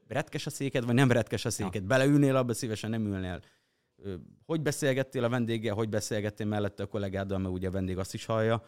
[0.08, 1.82] retkes a széked, vagy nem retkes a széked.
[1.82, 1.88] Ja.
[1.88, 3.42] Beleülnél abba, szívesen nem ülnél.
[4.46, 8.26] Hogy beszélgettél a vendéggel, hogy beszélgettél mellette a kollégáddal, mert ugye a vendég azt is
[8.26, 8.66] hallja.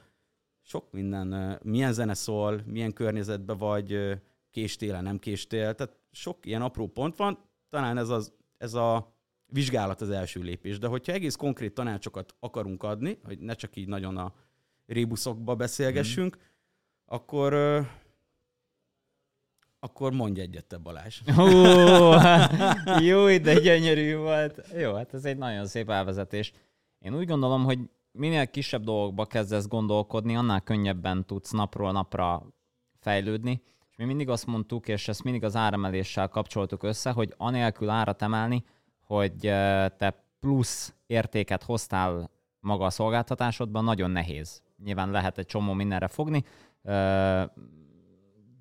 [0.61, 1.59] Sok minden.
[1.63, 5.73] Milyen zene szól, milyen környezetben vagy, késtél, nem késtél.
[5.75, 7.39] Tehát sok ilyen apró pont van.
[7.69, 9.15] Talán ez, az, ez a
[9.51, 10.79] vizsgálat az első lépés.
[10.79, 14.33] De hogyha egész konkrét tanácsokat akarunk adni, hogy ne csak így nagyon a
[14.85, 16.41] rébuszokba beszélgessünk, mm.
[17.05, 17.53] akkor
[19.83, 21.21] akkor mondj egyet te Balázs.
[21.35, 21.47] Hú,
[23.09, 24.67] jó, de gyönyörű volt.
[24.77, 26.53] Jó, hát ez egy nagyon szép elvezetés.
[26.99, 27.79] Én úgy gondolom, hogy
[28.11, 32.45] minél kisebb dolgokba kezdesz gondolkodni, annál könnyebben tudsz napról napra
[32.99, 33.61] fejlődni.
[33.89, 38.21] És mi mindig azt mondtuk, és ezt mindig az áremeléssel kapcsoltuk össze, hogy anélkül árat
[38.21, 38.63] emelni,
[39.11, 39.39] hogy
[39.97, 44.61] te plusz értéket hoztál maga a szolgáltatásodban, nagyon nehéz.
[44.83, 46.43] Nyilván lehet egy csomó mindenre fogni,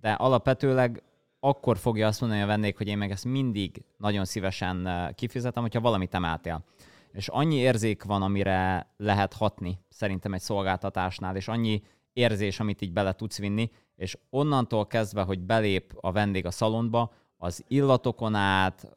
[0.00, 1.02] de alapvetőleg
[1.40, 5.80] akkor fogja azt mondani a vendég, hogy én meg ezt mindig nagyon szívesen kifizetem, hogyha
[5.80, 6.64] valamit emeltél.
[7.12, 11.82] és annyi érzék van, amire lehet hatni szerintem egy szolgáltatásnál, és annyi
[12.12, 17.12] érzés, amit így bele tudsz vinni, és onnantól kezdve, hogy belép a vendég a szalonba,
[17.42, 18.92] az illatokon át,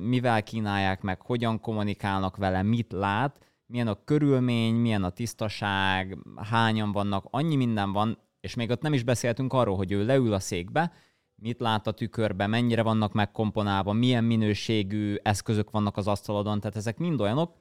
[0.00, 6.92] mivel kínálják meg, hogyan kommunikálnak vele, mit lát, milyen a körülmény, milyen a tisztaság, hányan
[6.92, 10.38] vannak, annyi minden van, és még ott nem is beszéltünk arról, hogy ő leül a
[10.38, 10.92] székbe,
[11.34, 16.98] mit lát a tükörbe, mennyire vannak megkomponálva, milyen minőségű eszközök vannak az asztalodon, tehát ezek
[16.98, 17.54] mind olyanok,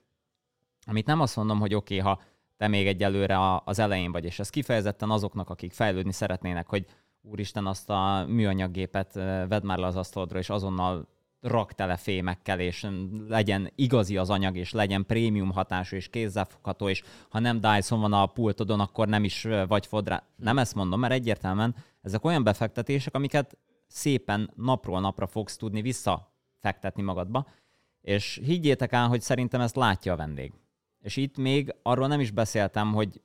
[0.85, 2.21] amit nem azt mondom, hogy oké, okay, ha
[2.57, 6.85] te még egyelőre az elején vagy, és ez kifejezetten azoknak, akik fejlődni szeretnének, hogy
[7.31, 9.13] úristen, azt a műanyaggépet
[9.47, 11.07] vedd már le az asztalodra, és azonnal
[11.41, 12.87] rak tele fémekkel, és
[13.27, 18.13] legyen igazi az anyag, és legyen prémium hatású, és kézzelfogható, és ha nem Dyson van
[18.13, 20.23] a pultodon, akkor nem is vagy fodrá.
[20.35, 27.01] Nem ezt mondom, mert egyértelműen ezek olyan befektetések, amiket szépen napról napra fogsz tudni visszafektetni
[27.01, 27.47] magadba,
[28.01, 30.53] és higgyétek el, hogy szerintem ezt látja a vendég.
[31.01, 33.21] És itt még arról nem is beszéltem, hogy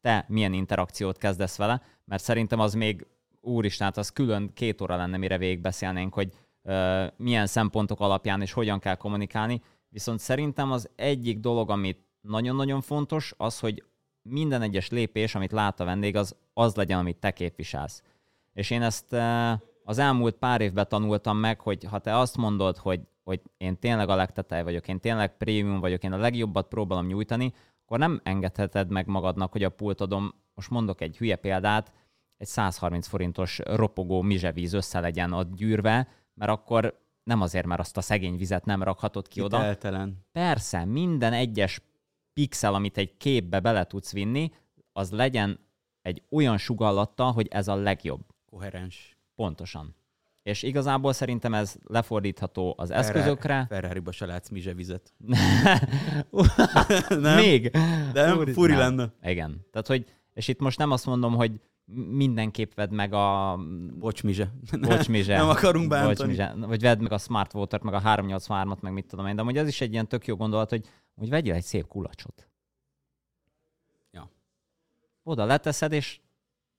[0.00, 3.06] te milyen interakciót kezdesz vele, mert szerintem az még,
[3.44, 8.78] úristen, az külön két óra lenne, mire végigbeszélnénk, hogy uh, milyen szempontok alapján és hogyan
[8.78, 9.62] kell kommunikálni.
[9.88, 13.84] Viszont szerintem az egyik dolog, amit nagyon-nagyon fontos, az, hogy
[14.22, 18.02] minden egyes lépés, amit lát a vendég, az az legyen, amit te képviselsz.
[18.52, 19.52] És én ezt uh,
[19.84, 24.08] az elmúlt pár évben tanultam meg, hogy ha te azt mondod, hogy, hogy én tényleg
[24.08, 27.52] a legtetej vagyok, én tényleg prémium vagyok, én a legjobbat próbálom nyújtani,
[27.84, 31.92] akkor nem engedheted meg magadnak, hogy a pultodon, most mondok egy hülye példát,
[32.36, 37.96] egy 130 forintos ropogó mizsevíz össze legyen ott gyűrve, mert akkor nem azért, mert azt
[37.96, 39.62] a szegény vizet nem rakhatod ki oda.
[39.62, 40.26] Eltelen.
[40.32, 41.80] Persze, minden egyes
[42.32, 44.52] pixel, amit egy képbe bele tudsz vinni,
[44.92, 45.58] az legyen
[46.02, 48.20] egy olyan sugallattal, hogy ez a legjobb.
[48.46, 49.18] Koherens.
[49.34, 49.94] Pontosan.
[50.42, 53.66] És igazából szerintem ez lefordítható az eszközökre.
[53.68, 55.12] Ferrari-ba se látsz vizet.
[57.08, 57.36] nem?
[57.36, 57.70] Még?
[58.12, 59.12] De nem, furi lenne.
[59.22, 59.66] Igen.
[59.70, 61.60] Tehát, hogy, és itt most nem azt mondom, hogy
[62.10, 63.56] mindenképp vedd meg a...
[63.98, 64.50] Bocsmizse.
[64.80, 65.36] Bocsmizse.
[65.42, 66.14] nem akarunk bántani.
[66.14, 66.54] Bocsmizse.
[66.66, 69.36] Vagy vedd meg a Smart Water-t, meg a 383-at, meg mit tudom én.
[69.36, 72.48] De hogy ez is egy ilyen tök jó gondolat, hogy, hogy vegyél egy szép kulacsot.
[74.10, 74.30] Ja.
[75.22, 76.20] Oda leteszed, és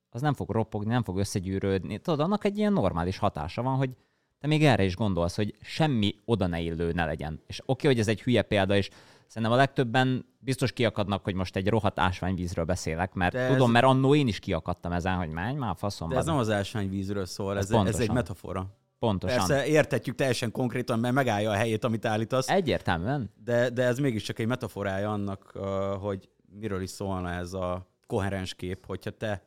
[0.10, 1.98] az nem fog ropogni, nem fog összegyűrődni.
[1.98, 3.90] Tudod, annak egy ilyen normális hatása van, hogy
[4.40, 7.42] te még erre is gondolsz, hogy semmi oda ne illő ne legyen.
[7.48, 8.90] És oké, okay, hogy ez egy hülye példa, és
[9.28, 13.74] szerintem a legtöbben biztos kiakadnak, hogy most egy rohadt ásványvízről beszélek, mert De tudom, ez...
[13.74, 16.10] mert annó én is kiakadtam ezen, hogy menj már faszom.
[16.10, 18.76] De ez nem az ásványvízről szól, ez, ez, ez egy metafora.
[19.00, 19.38] Pontosan.
[19.38, 22.50] Persze értetjük teljesen konkrétan, mert megállja a helyét, amit állítasz.
[22.50, 23.32] Egyértelműen.
[23.44, 25.52] De, de ez mégiscsak egy metaforája annak,
[26.00, 29.44] hogy miről is szólna ez a koherens kép, hogyha te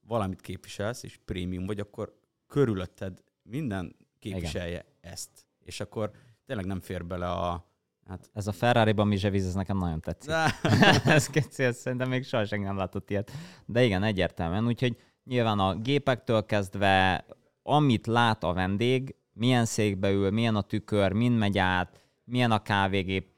[0.00, 5.12] valamit képviselsz, és prémium vagy, akkor körülötted minden képviselje Igen.
[5.12, 5.30] ezt.
[5.64, 6.10] És akkor
[6.46, 7.74] tényleg nem fér bele a...
[8.08, 8.30] Hát...
[8.32, 10.32] Ez a Ferrari-ban mi víz, ez nekem nagyon tetszik.
[11.16, 13.30] ez kicsi, ez szerintem még soha senki nem látott ilyet.
[13.66, 14.66] De igen, egyértelműen.
[14.66, 17.24] Úgyhogy nyilván a gépektől kezdve,
[17.62, 22.62] amit lát a vendég, milyen székbe ül, milyen a tükör, mind megy át, milyen a
[22.62, 23.28] kávégép,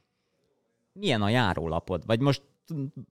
[0.92, 2.06] milyen a járólapod.
[2.06, 2.42] Vagy most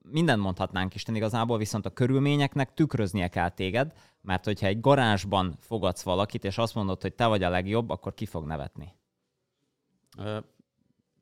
[0.02, 6.02] minden mondhatnánk Isten igazából, viszont a körülményeknek tükröznie kell téged, mert hogyha egy garázsban fogadsz
[6.02, 8.94] valakit, és azt mondod, hogy te vagy a legjobb, akkor ki fog nevetni?
[10.18, 10.36] Uh,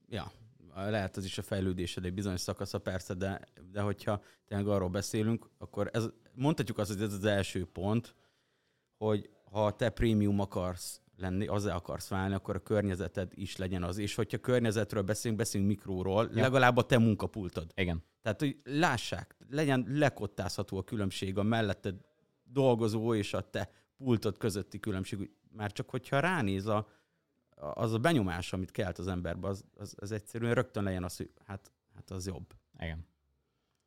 [0.08, 0.32] ja,
[0.74, 3.40] lehet az is a fejlődésed egy bizonyos szakasza, persze, de,
[3.72, 8.14] de hogyha tényleg arról beszélünk, akkor ez, mondhatjuk azt, hogy ez az első pont,
[8.96, 13.98] hogy ha te prémium akarsz lenni, azzá akarsz válni, akkor a környezeted is legyen az.
[13.98, 16.42] És hogyha környezetről beszélünk, beszélünk mikróról, ja.
[16.42, 17.72] legalább a te munkapultod.
[17.74, 18.04] Igen.
[18.22, 21.94] Tehát, hogy lássák, legyen lekottázható a különbség a melletted
[22.44, 25.30] dolgozó és a te pultod közötti különbség.
[25.50, 26.88] Már csak hogyha ránéz a,
[27.56, 31.30] az a benyomás, amit kelt az emberbe, az, az, az egyszerűen rögtön legyen az, hogy
[31.44, 32.54] hát, hát az jobb.
[32.78, 33.06] Igen.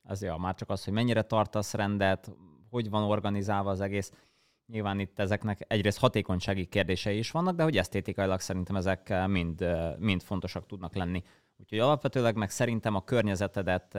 [0.02, 2.32] Az jó, már csak az, hogy mennyire tartasz rendet,
[2.70, 4.12] hogy van organizálva az egész.
[4.66, 9.66] Nyilván itt ezeknek egyrészt hatékonysági kérdései is vannak, de hogy esztétikailag szerintem ezek mind,
[9.98, 11.24] mind fontosak tudnak lenni.
[11.58, 13.94] Úgyhogy alapvetőleg meg szerintem a környezetedet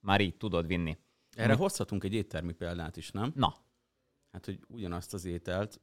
[0.00, 0.98] már így tudod vinni.
[1.30, 1.58] Erre Mi...
[1.58, 3.32] hozhatunk egy éttermi példát is, nem?
[3.34, 3.54] Na.
[4.32, 5.80] Hát, hogy ugyanazt az ételt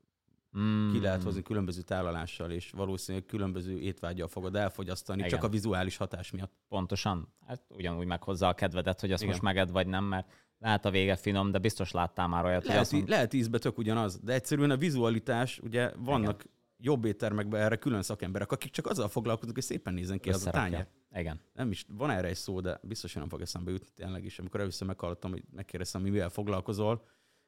[0.60, 0.92] mm.
[0.92, 5.32] ki lehet hozni különböző tálalással, és valószínűleg különböző étvágyal fogod elfogyasztani, Igen.
[5.32, 6.52] csak a vizuális hatás miatt.
[6.68, 7.34] Pontosan.
[7.48, 9.34] Hát ugyanúgy meghozza a kedvedet, hogy azt Igen.
[9.34, 10.28] most meged vagy nem, mert
[10.60, 13.78] lehet a vége finom, de biztos láttál már olyat, lehet, hogy azt Lehet ízbe tök
[13.78, 16.54] ugyanaz, de egyszerűen a vizualitás, ugye vannak Igen.
[16.78, 20.52] jobb éttermekben erre külön szakemberek, akik csak azzal foglalkoznak, hogy szépen nézen ki az a
[20.52, 20.88] tányér.
[21.16, 21.39] Igen.
[21.54, 24.39] Nem is, van erre egy szó, de biztos, hogy nem fog eszembe jutni tényleg is.
[24.39, 27.06] Amikor először meghallottam, hogy megkérdeztem, hogy mivel foglalkozol,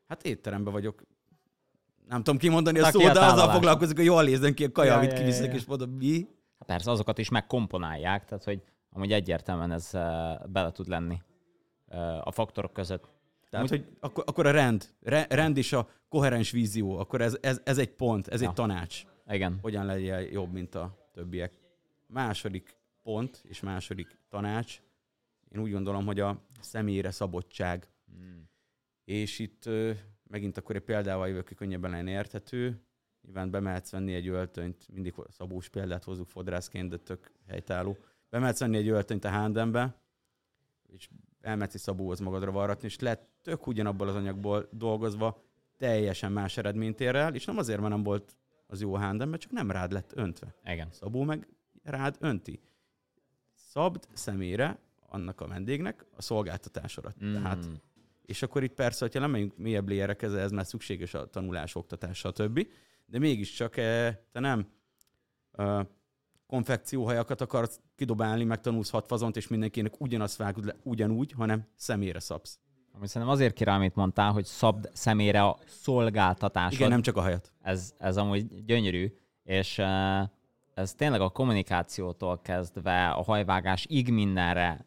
[0.08, 1.02] hát étteremben vagyok,
[2.08, 4.98] nem tudom kimondani a szót, de azzal foglalkozik, hogy jól nézzen ki a kaja, ja,
[4.98, 5.58] amit ja, kivisznek, ja, ja.
[5.58, 6.28] és mondom, mi?
[6.60, 10.02] Hát persze, azokat is megkomponálják, tehát hogy amúgy egyértelműen ez uh,
[10.48, 11.22] bele tud lenni
[11.88, 13.10] uh, a faktorok között.
[13.50, 13.86] Tehát, Amúgy...
[13.86, 17.78] hogy akkor, akkor a rend, re, rend és a koherens vízió, akkor ez, ez, ez
[17.78, 18.48] egy pont, ez ja.
[18.48, 19.04] egy tanács.
[19.28, 19.60] Igen.
[19.62, 21.60] Hogyan legyen jobb, mint a többiek.
[22.08, 24.82] Második pont és második tanács,
[25.56, 27.88] én úgy gondolom, hogy a személyre szabadság.
[28.06, 28.50] Hmm.
[29.06, 29.70] És itt
[30.28, 32.82] megint akkor egy példával jövök, hogy könnyebben lenne érthető.
[33.22, 37.98] Nyilván bemehetsz venni egy öltönyt, mindig szabós példát hozzuk fodrászként, de tök helytálló.
[38.30, 39.96] Bemehetsz venni egy öltönyt a Hándembe,
[40.88, 41.10] és
[41.42, 45.44] elmehetsz egy szabóhoz magadra varratni, és lehet tök ugyanabból az anyagból dolgozva
[45.78, 49.52] teljesen más eredményt ér el, és nem azért, mert nem volt az jó Hándembe, csak
[49.52, 50.56] nem rád lett öntve.
[50.66, 50.88] Igen.
[50.92, 51.48] Szabó meg
[51.84, 52.60] rád önti.
[53.54, 57.24] Szabd személyre annak a vendégnek a szolgáltatásodat.
[57.24, 57.34] Mm.
[57.34, 57.70] Tehát
[58.26, 62.18] és akkor itt persze, hogyha nem megyünk mélyebb léjere ez már szükséges a tanulás, oktatás,
[62.18, 62.68] stb.
[63.06, 64.68] De mégiscsak eh, te nem
[65.58, 65.86] uh,
[66.48, 72.20] konfekcióhajakat akarsz kidobálni, meg tanulsz hat fazont, és mindenkinek ugyanazt vágod le ugyanúgy, hanem személyre
[72.20, 72.60] szabsz.
[72.92, 76.74] Ami szerintem azért kire, amit mondtál, hogy szabd személyre a szolgáltatásod.
[76.74, 77.52] Igen, nem csak a hajat.
[77.62, 80.30] Ez, ez amúgy gyönyörű, és uh,
[80.74, 84.86] ez tényleg a kommunikációtól kezdve a hajvágás ig mindenre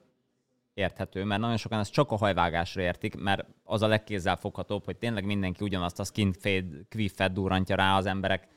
[0.78, 5.24] érthető, mert nagyon sokan ezt csak a hajvágásra értik, mert az a legkézzelfoghatóbb, hogy tényleg
[5.24, 8.48] mindenki ugyanazt a skin fade, quiffet durrantja rá az emberek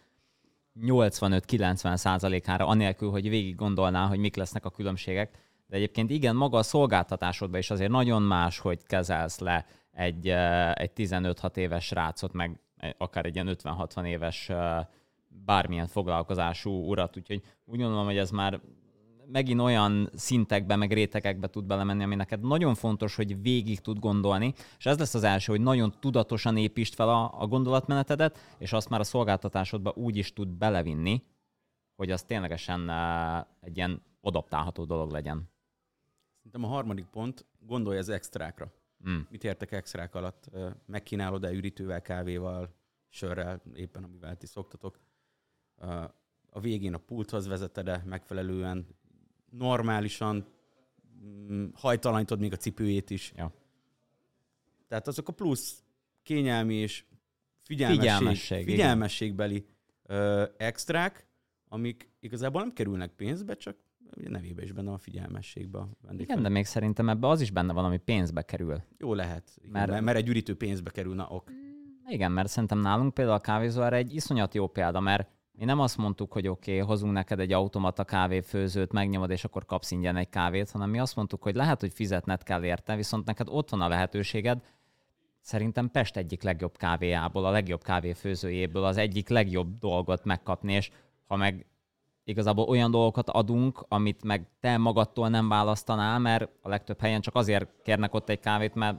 [0.79, 5.37] 85-90 százalékára, anélkül, hogy végig gondolná, hogy mik lesznek a különbségek.
[5.67, 10.27] De egyébként igen, maga a szolgáltatásodban is azért nagyon más, hogy kezelsz le egy,
[10.73, 12.59] egy 15-6 éves rácot, meg
[12.97, 14.51] akár egy ilyen 50-60 éves
[15.45, 18.59] bármilyen foglalkozású urat, úgyhogy úgy gondolom, hogy ez már
[19.31, 24.53] megint olyan szintekbe, meg rétegekbe tud belemenni, ami neked nagyon fontos, hogy végig tud gondolni,
[24.77, 28.89] és ez lesz az első, hogy nagyon tudatosan építsd fel a, a gondolatmenetedet, és azt
[28.89, 31.23] már a szolgáltatásodba úgy is tud belevinni,
[31.95, 35.49] hogy az ténylegesen uh, egy ilyen adaptálható dolog legyen.
[36.35, 38.73] Szerintem a harmadik pont, gondolj az extrákra.
[39.09, 39.19] Mm.
[39.29, 40.49] Mit értek extrák alatt?
[40.85, 42.75] Megkínálod-e üritővel, kávéval,
[43.09, 44.99] sörrel, éppen amivel ti szoktatok?
[46.49, 48.87] A végén a pulthoz vezeted-e megfelelően,
[49.51, 50.45] normálisan
[51.25, 53.33] mm, hajtalanítod még a cipőjét is.
[53.35, 53.53] Ja.
[54.87, 55.83] Tehát azok a plusz
[56.23, 57.03] kényelmi és
[57.61, 59.65] figyelmesség, figyelmesség, figyelmességbeli
[60.05, 61.25] ö, extrák,
[61.67, 63.77] amik igazából nem kerülnek pénzbe, csak
[64.17, 65.79] ugye nevébe is benne a figyelmességbe.
[65.79, 68.83] A igen, de még szerintem ebbe az is benne van, ami pénzbe kerül.
[68.97, 71.51] Jó lehet, igen, mert, mert egy üritő pénzbe kerül, na ok.
[72.07, 75.29] Igen, mert szerintem nálunk például a kávézó erre egy iszonyat jó példa, mert
[75.61, 79.65] mi nem azt mondtuk, hogy oké, okay, hozunk neked egy automata kávéfőzőt, megnyomod, és akkor
[79.65, 83.25] kapsz ingyen egy kávét, hanem mi azt mondtuk, hogy lehet, hogy fizetned kell érte, viszont
[83.25, 84.63] neked ott van a lehetőséged,
[85.39, 90.91] szerintem Pest egyik legjobb kávéjából, a legjobb kávéfőzőjéből az egyik legjobb dolgot megkapni, és
[91.27, 91.65] ha meg
[92.23, 97.35] igazából olyan dolgokat adunk, amit meg te magadtól nem választanál, mert a legtöbb helyen csak
[97.35, 98.97] azért kérnek ott egy kávét, mert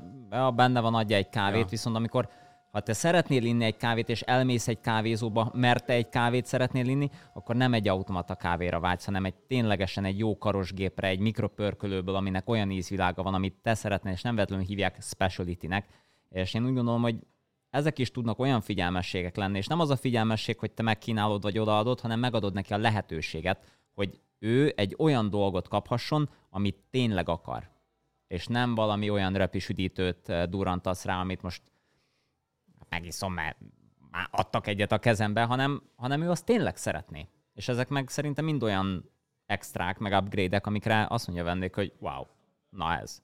[0.55, 1.69] benne van adja egy kávét, ja.
[1.69, 2.29] viszont amikor
[2.73, 6.89] ha te szeretnél inni egy kávét, és elmész egy kávézóba, mert te egy kávét szeretnél
[6.89, 12.15] inni, akkor nem egy automata kávéra vágysz, hanem egy ténylegesen egy jó karosgépre, egy mikropörkölőből,
[12.15, 15.87] aminek olyan ízvilága van, amit te szeretnél, és nem vetlenül hívják speciality-nek.
[16.29, 17.17] És én úgy gondolom, hogy
[17.71, 21.59] ezek is tudnak olyan figyelmességek lenni, és nem az a figyelmesség, hogy te megkínálod vagy
[21.59, 27.71] odaadod, hanem megadod neki a lehetőséget, hogy ő egy olyan dolgot kaphasson, amit tényleg akar.
[28.27, 31.72] És nem valami olyan röpisüdítőt eh, durantasz rá, amit most
[32.93, 33.59] megiszom, mert
[34.11, 37.29] már adtak egyet a kezembe, hanem, hanem ő azt tényleg szeretné.
[37.55, 39.11] És ezek meg szerintem mind olyan
[39.47, 42.27] extrák, meg upgrade-ek, amikre azt mondja vendég, hogy wow,
[42.71, 43.23] na ez.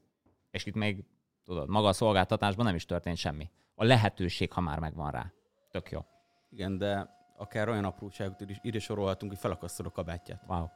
[0.51, 1.05] És itt még,
[1.45, 3.51] tudod, maga a szolgáltatásban nem is történt semmi.
[3.75, 5.33] A lehetőség, ha már megvan rá.
[5.71, 6.05] Tök jó.
[6.51, 10.45] Igen, de akár olyan apróságot is ide sorolhatunk, hogy felakasztod a kabátját.
[10.47, 10.67] Wow.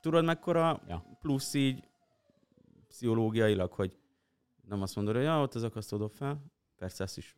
[0.00, 1.04] Tudod, mekkora ja.
[1.20, 1.88] plusz így
[2.88, 3.98] pszichológiailag, hogy
[4.62, 6.44] nem azt mondod, hogy ja, ott az akasztódó fel,
[6.76, 7.36] persze ezt is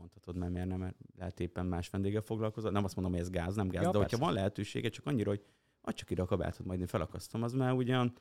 [0.00, 2.70] mondhatod, mert miért nem, mert lehet éppen más vendéggel foglalkozol.
[2.70, 4.16] Nem azt mondom, hogy ez gáz, nem gáz, ja, de persze.
[4.16, 5.42] hogyha van lehetősége, csak annyira, hogy
[5.80, 8.12] adj csak ide a kabátot, majd én felakasztom, az már ugyan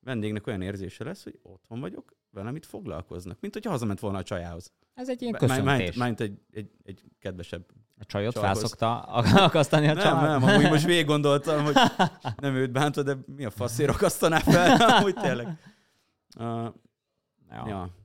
[0.00, 4.22] vendégnek olyan érzése lesz, hogy otthon vagyok, velem itt foglalkoznak, mint hogyha hazament volna a
[4.22, 4.72] csajához.
[4.94, 5.96] Ez egy ilyen köszöntés.
[5.96, 7.64] Májnt egy, egy, egy kedvesebb
[7.98, 8.58] A csajot csajhoz.
[8.58, 9.00] felszokta
[9.44, 10.22] akasztani a család?
[10.22, 11.74] Nem, nem, amúgy most végig gondoltam, hogy
[12.36, 15.46] nem őt bántod, de mi a faszért akasztaná fel, amúgy tényleg.
[16.38, 16.74] Uh,
[17.50, 17.64] ja.
[17.66, 17.99] ja.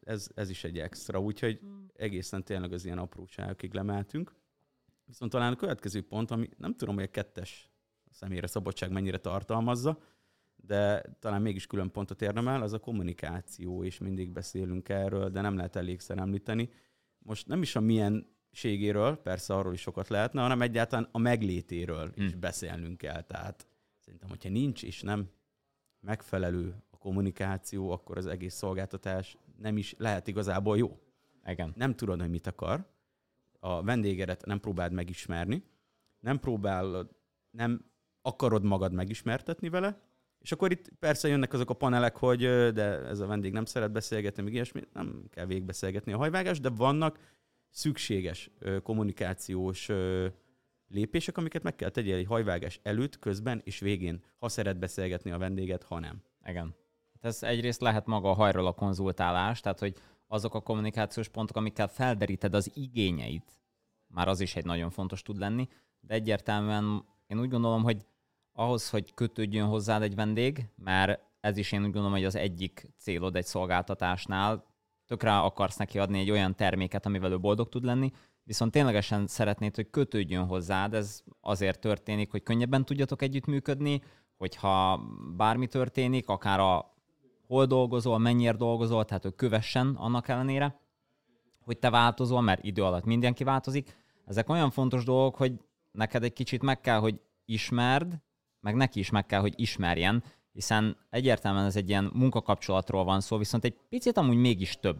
[0.00, 1.60] Ez, ez is egy extra, úgyhogy
[1.94, 4.34] egészen tényleg az ilyen apróságokig lemeltünk.
[5.06, 7.70] Viszont talán a következő pont, ami nem tudom, hogy a kettes
[8.10, 9.98] személyre szabadság mennyire tartalmazza,
[10.56, 15.56] de talán mégis külön pontot érdemel, az a kommunikáció, és mindig beszélünk erről, de nem
[15.56, 16.70] lehet elégszer említeni.
[17.18, 22.24] Most nem is a milyenségéről, persze arról is sokat lehetne, hanem egyáltalán a meglétéről hmm.
[22.24, 23.22] is beszélnünk kell.
[23.22, 23.66] Tehát
[23.98, 25.30] szerintem, hogyha nincs és nem
[26.00, 30.98] megfelelő a kommunikáció, akkor az egész szolgáltatás nem is lehet igazából jó.
[31.46, 31.72] Igen.
[31.76, 32.92] Nem tudod, hogy mit akar,
[33.60, 35.64] a vendégedet nem próbáld megismerni,
[36.20, 37.10] nem próbál,
[37.50, 37.84] nem
[38.22, 40.00] akarod magad megismertetni vele,
[40.38, 42.40] és akkor itt persze jönnek azok a panelek, hogy
[42.72, 46.68] de ez a vendég nem szeret beszélgetni, még ilyesmi, nem kell végigbeszélgetni a hajvágás, de
[46.68, 47.18] vannak
[47.70, 48.50] szükséges
[48.82, 49.90] kommunikációs
[50.88, 55.38] lépések, amiket meg kell tegyél egy hajvágás előtt, közben és végén, ha szeret beszélgetni a
[55.38, 56.22] vendéget, ha nem.
[56.46, 56.74] Igen.
[57.24, 59.96] Ez egyrészt lehet maga a hajról a konzultálás, tehát hogy
[60.26, 63.60] azok a kommunikációs pontok, amikkel felderíted az igényeit,
[64.06, 65.68] már az is egy nagyon fontos tud lenni,
[66.00, 68.06] de egyértelműen én úgy gondolom, hogy
[68.52, 72.88] ahhoz, hogy kötődjön hozzád egy vendég, mert ez is én úgy gondolom, hogy az egyik
[72.98, 74.64] célod egy szolgáltatásnál,
[75.06, 78.12] tökre akarsz neki adni egy olyan terméket, amivel ő boldog tud lenni,
[78.42, 84.02] viszont ténylegesen szeretnéd, hogy kötődjön hozzád, ez azért történik, hogy könnyebben tudjatok együttműködni,
[84.36, 85.00] hogyha
[85.36, 86.93] bármi történik, akár a
[87.46, 90.80] hol dolgozol, mennyire dolgozol, tehát hogy kövessen annak ellenére,
[91.60, 93.96] hogy te változol, mert idő alatt mindenki változik.
[94.24, 95.52] Ezek olyan fontos dolgok, hogy
[95.92, 98.20] neked egy kicsit meg kell, hogy ismerd,
[98.60, 100.22] meg neki is meg kell, hogy ismerjen,
[100.52, 104.98] hiszen egyértelműen ez egy ilyen munkakapcsolatról van szó, viszont egy picit amúgy mégis több.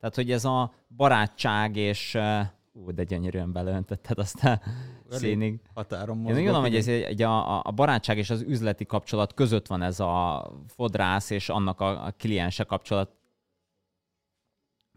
[0.00, 2.18] Tehát, hogy ez a barátság és
[2.72, 4.60] Ú, de gyönyörűen beleöntötted azt a
[5.10, 5.60] színig.
[5.74, 9.66] Határon Én úgy gondolom, hogy ez egy, a, a barátság és az üzleti kapcsolat között
[9.66, 13.10] van ez a fodrász és annak a, a kliense kapcsolat.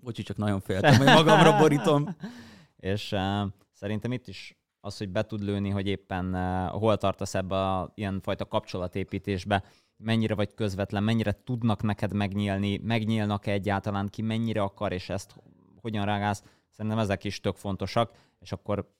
[0.01, 2.15] Bocsi, csak nagyon féltem, hogy magamra borítom.
[2.91, 7.35] és uh, szerintem itt is az, hogy be tud lőni, hogy éppen uh, hol tartasz
[7.35, 9.63] ebbe a ilyenfajta kapcsolatépítésbe,
[9.97, 15.35] mennyire vagy közvetlen, mennyire tudnak neked megnyílni, megnyílnak-e egyáltalán ki, mennyire akar, és ezt
[15.81, 16.43] hogyan rágálsz
[16.79, 18.91] Szerintem ezek is tök fontosak, és akkor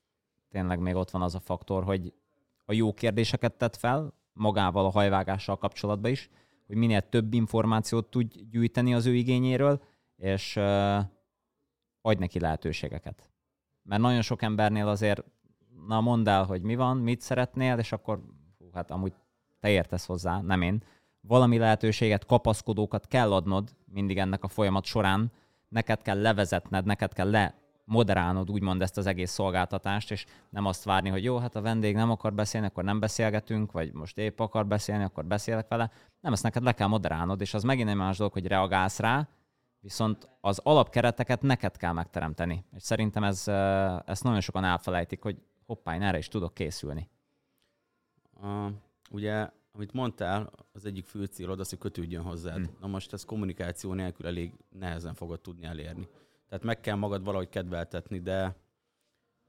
[0.50, 2.14] tényleg még ott van az a faktor, hogy
[2.66, 6.30] a jó kérdéseket tett fel, magával a hajvágással kapcsolatban is,
[6.68, 9.82] hogy minél több információt tud gyűjteni az ő igényéről,
[10.16, 10.98] és uh,
[12.02, 13.30] adj neki lehetőségeket.
[13.84, 15.24] Mert nagyon sok embernél azért,
[15.88, 18.22] na mondd el, hogy mi van, mit szeretnél, és akkor
[18.58, 19.14] hú, hát amúgy
[19.60, 20.84] te értesz hozzá, nem én.
[21.22, 25.32] Valami lehetőséget, kapaszkodókat kell adnod mindig ennek a folyamat során,
[25.68, 27.59] neked kell levezetned, neked kell le
[27.90, 31.96] moderálnod úgymond ezt az egész szolgáltatást, és nem azt várni, hogy jó, hát a vendég
[31.96, 35.92] nem akar beszélni, akkor nem beszélgetünk, vagy most épp akar beszélni, akkor beszélek vele.
[36.22, 39.28] Nem, ezt neked le kell moderálnod, és az megint egy más dolog, hogy reagálsz rá,
[39.80, 42.66] viszont az alapkereteket neked kell megteremteni.
[42.76, 43.48] És szerintem ez,
[44.06, 47.10] ezt nagyon sokan elfelejtik, hogy hoppá, én erre is tudok készülni.
[48.42, 48.72] Uh,
[49.12, 52.56] ugye, amit mondtál, az egyik fő célod az, hogy kötődjön hozzád.
[52.56, 52.76] Hmm.
[52.80, 56.08] Na most ez kommunikáció nélkül elég nehezen fogod tudni elérni.
[56.50, 58.56] Tehát meg kell magad valahogy kedveltetni, de,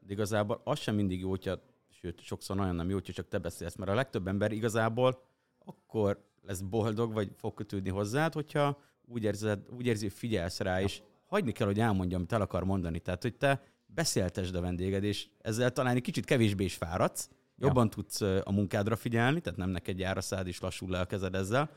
[0.00, 3.38] de igazából az sem mindig jó, hogyha, sőt, sokszor nagyon nem jó, hogyha csak te
[3.38, 5.22] beszélsz, mert a legtöbb ember igazából
[5.58, 10.82] akkor lesz boldog, vagy fog kötődni hozzád, hogyha úgy, érzed, úgy érzi, hogy figyelsz rá,
[10.82, 12.98] és hagyni kell, hogy elmondja, amit el akar mondani.
[12.98, 17.84] Tehát, hogy te beszéltesd a vendéged, és ezzel talán egy kicsit kevésbé is fáradsz, jobban
[17.84, 17.90] ja.
[17.90, 21.34] tudsz a munkádra figyelni, tehát nem neked jár a szád, és lassul le a kezed
[21.34, 21.70] ezzel,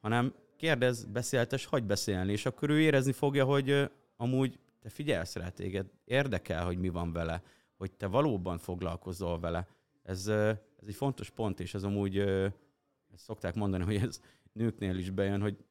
[0.00, 5.48] hanem kérdez, beszéltes, hagyj beszélni, és akkor ő érezni fogja, hogy amúgy te figyelsz rá
[5.48, 7.42] téged, érdekel, hogy mi van vele,
[7.76, 9.66] hogy te valóban foglalkozol vele.
[10.02, 12.52] Ez, ez egy fontos pont, és ez amúgy, ezt
[13.24, 14.20] szokták mondani, hogy ez
[14.52, 15.64] nőknél is bejön, hogy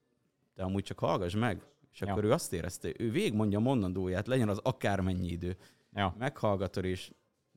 [0.54, 2.12] te amúgy csak hallgass meg, és ja.
[2.12, 5.58] akkor ő azt érezte, ő végigmondja a mondandóját, legyen az akármennyi idő.
[5.94, 6.16] Ja.
[6.18, 7.12] Meghallgatod, és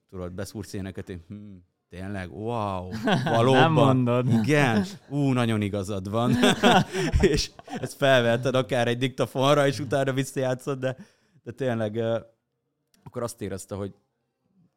[0.08, 1.56] tudod, beszúrsz éneket, hm,
[1.94, 2.90] tényleg, wow,
[3.36, 3.60] valóban.
[3.60, 4.28] Nem mondod.
[4.28, 6.32] Igen, ú, nagyon igazad van.
[7.32, 10.96] és ezt felvetted akár egy diktafonra, és utána visszajátszod, de,
[11.42, 11.96] de tényleg
[13.02, 13.94] akkor azt érezte, hogy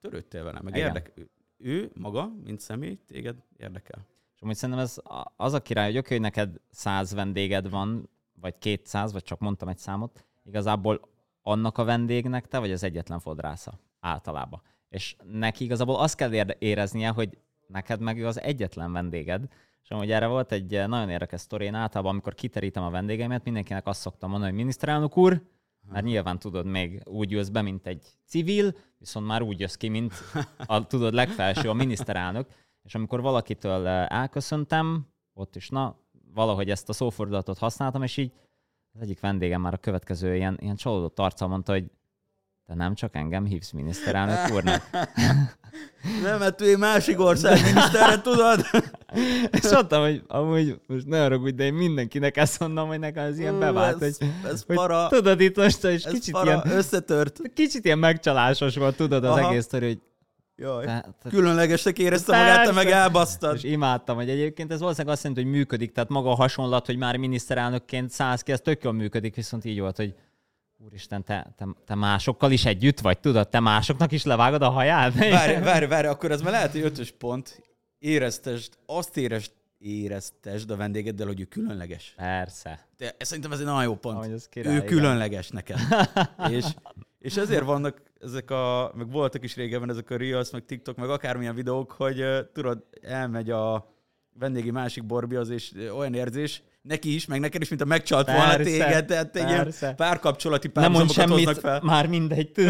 [0.01, 1.13] törődtél vele, meg érdekel.
[1.15, 4.05] Ő, ő maga, mint személy, téged érdekel.
[4.35, 4.97] És amúgy szerintem ez
[5.35, 8.09] az a király, hogy oké, hogy neked száz vendéged van,
[8.41, 11.01] vagy kétszáz, vagy csak mondtam egy számot, igazából
[11.41, 14.61] annak a vendégnek te vagy az egyetlen fodrásza általában.
[14.89, 19.47] És neki igazából azt kell éreznie, hogy neked meg ő az egyetlen vendéged,
[19.83, 23.43] és amúgy erre volt egy eh, nagyon érdekes sztori, én általában, amikor kiterítem a vendégeimet,
[23.43, 25.41] mindenkinek azt szoktam mondani, hogy miniszterelnök úr,
[25.89, 29.87] mert nyilván tudod, még úgy jössz be, mint egy civil, viszont már úgy jössz ki,
[29.87, 30.13] mint
[30.65, 32.47] a, tudod, legfelső, a miniszterelnök.
[32.83, 35.99] És amikor valakitől eh, elköszöntem, ott is, na,
[36.33, 38.31] valahogy ezt a szófordulatot használtam, és így
[38.93, 41.91] az egyik vendégem már a következő ilyen, ilyen csalódott arccal mondta, hogy
[42.67, 44.89] te nem csak engem hívsz miniszterelnök úrnak.
[46.23, 48.65] nem, mert ő másik ország miniszterre, tudod?
[49.51, 53.39] És mondtam, hogy amúgy most ne haragudj, de én mindenkinek ezt mondom, hogy nekem az
[53.39, 57.41] ilyen bevált, ez, hogy, ez hogy para, tudod itt most, ez kicsit para, ilyen, összetört.
[57.53, 59.49] Kicsit ilyen megcsalásos volt, tudod az Aha.
[59.49, 59.99] egész hogy
[60.55, 60.85] Jaj.
[60.85, 63.55] Te- te- Különlegesnek érezte magát, te meg elbasztad.
[63.55, 66.97] És imádtam, hogy egyébként ez valószínűleg azt jelenti, hogy működik, tehát maga a hasonlat, hogy
[66.97, 70.13] már miniszterelnökként száz ki, ez tök jól működik, viszont így volt, hogy
[70.85, 75.13] úristen, te, te, te másokkal is együtt vagy, tudod, te másoknak is levágod a haját?
[75.13, 77.61] Várj, várj, várj, akkor ez már lehet, hogy ötös pont.
[77.99, 82.13] Éreztesd, azt érezd, éreztesd a vendégeddel, hogy ő különleges.
[82.15, 82.87] Persze.
[82.97, 84.17] De szerintem ez egy nagyon jó pont.
[84.17, 84.87] Ahogy az király, ő igen.
[84.87, 85.79] különleges neked.
[86.57, 86.65] és,
[87.19, 91.09] és ezért vannak ezek a, meg voltak is régebben ezek a Reels, meg TikTok, meg
[91.09, 93.95] akármilyen videók, hogy uh, tudod, elmegy a
[94.33, 98.55] vendégi másik borbihoz, és olyan érzés, neki is, meg neked is, mint a megcsalt volna
[98.55, 101.81] Persze, téged, tehát egy ilyen párkapcsolati párhuzamokat hoznak semmit, fel.
[101.83, 102.51] már mindegy,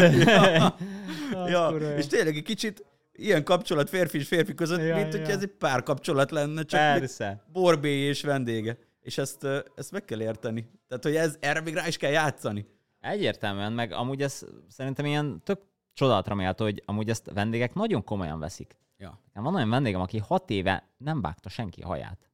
[1.46, 1.96] Ja, kurva jó.
[1.96, 5.20] és tényleg egy kicsit ilyen kapcsolat férfi és férfi között, Ja, mint ja.
[5.20, 7.44] ez egy párkapcsolat lenne, csak Persze.
[7.52, 8.78] borbély és vendége.
[9.00, 9.46] És ezt,
[9.76, 10.70] ezt meg kell érteni.
[10.88, 12.66] Tehát, hogy ez, erre még rá is kell játszani.
[13.00, 15.60] Egyértelműen, meg amúgy ez szerintem ilyen tök
[15.92, 18.76] csodálatra méltó, hogy amúgy ezt vendégek nagyon komolyan veszik.
[18.96, 19.20] Ja.
[19.32, 22.30] Van olyan vendégem, aki hat éve nem vágta senki haját.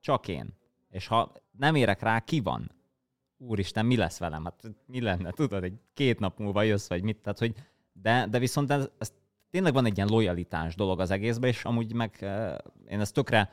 [0.00, 0.58] Csak én.
[0.90, 2.70] És ha nem érek rá, ki van?
[3.38, 4.44] Úristen, mi lesz velem?
[4.44, 5.30] Hát mi lenne?
[5.30, 7.18] Tudod, egy két nap múlva jössz, vagy mit?
[7.18, 7.54] Tehát, hogy
[7.92, 9.12] de, de viszont ez, ez
[9.50, 12.54] tényleg van egy ilyen lojalitás dolog az egészben, és amúgy meg eh,
[12.88, 13.52] én ezt tökre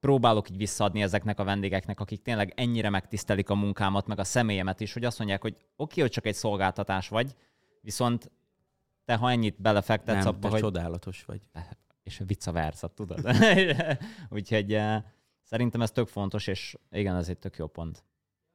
[0.00, 4.80] próbálok így visszaadni ezeknek a vendégeknek, akik tényleg ennyire megtisztelik a munkámat, meg a személyemet
[4.80, 7.34] is, hogy azt mondják, hogy oké, okay, hogy csak egy szolgáltatás vagy,
[7.80, 8.30] viszont
[9.04, 11.40] te, ha ennyit belefektetsz Nem, abba, hogy csodálatos vagy.
[12.02, 13.20] és vice versa, tudod.
[14.30, 15.02] Úgyhogy eh,
[15.50, 18.04] szerintem ez tök fontos, és igen, ez egy tök jó pont.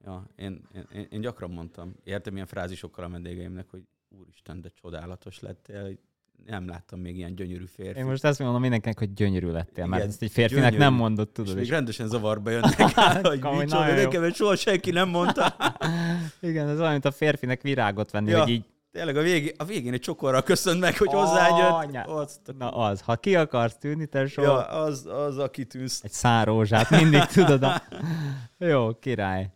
[0.05, 5.39] Ja, én, én, én, gyakran mondtam, értem ilyen frázisokkal a vendégeimnek, hogy úristen, de csodálatos
[5.39, 5.99] lettél,
[6.45, 7.99] nem láttam még ilyen gyönyörű férfi.
[7.99, 10.83] Én most ezt mondom mindenkinek, hogy gyönyörű lettél, mert ezt egy férfinek gyönyörű.
[10.83, 11.53] nem mondott, és tudod.
[11.55, 15.55] még És rendesen zavarba jönnek el, hogy Komoly, micsoda, nekem soha senki nem mondta.
[16.41, 18.39] igen, ez olyan, mint a férfinek virágot venni, Ja.
[18.39, 18.65] hogy így,
[18.95, 22.03] Tényleg a végén, a végén egy csokorral köszönt meg, hogy anya.
[22.03, 25.99] Azt, na az, ha ki akarsz tűnni, te soha ja, az, az, aki tűz.
[26.03, 27.63] egy szárózsát mindig tudod.
[27.63, 27.81] A...
[28.57, 29.49] Jó, király.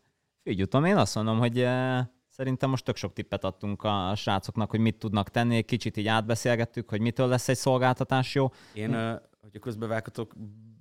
[0.44, 4.80] Figyelj, én azt mondom, hogy eh, szerintem most tök sok tippet adtunk a srácoknak, hogy
[4.80, 8.52] mit tudnak tenni, egy kicsit így átbeszélgettük, hogy mitől lesz egy szolgáltatás jó.
[8.74, 10.34] Én, ö, hogyha közbevághatok,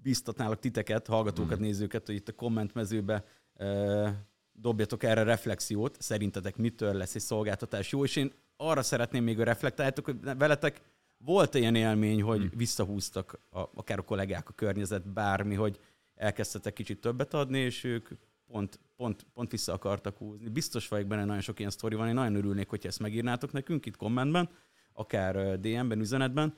[0.02, 3.24] biztatnálok titeket, hallgatókat, nézőket, hogy itt a kommentmezőbe
[3.56, 4.08] ö,
[4.52, 9.44] dobjatok erre reflexiót, szerintetek mitől lesz egy szolgáltatás jó, és én arra szeretném még, hogy
[9.44, 10.80] reflektáljátok, hogy veletek
[11.18, 15.78] volt ilyen élmény, hogy visszahúztak a, akár a kollégák, a környezet, bármi, hogy
[16.14, 18.08] elkezdtetek kicsit többet adni, és ők
[18.46, 20.48] pont, pont, pont vissza akartak húzni.
[20.48, 23.86] Biztos vagyok benne, nagyon sok ilyen sztori van, én nagyon örülnék, hogyha ezt megírnátok nekünk
[23.86, 24.50] itt kommentben,
[24.92, 26.56] akár DM-ben, üzenetben,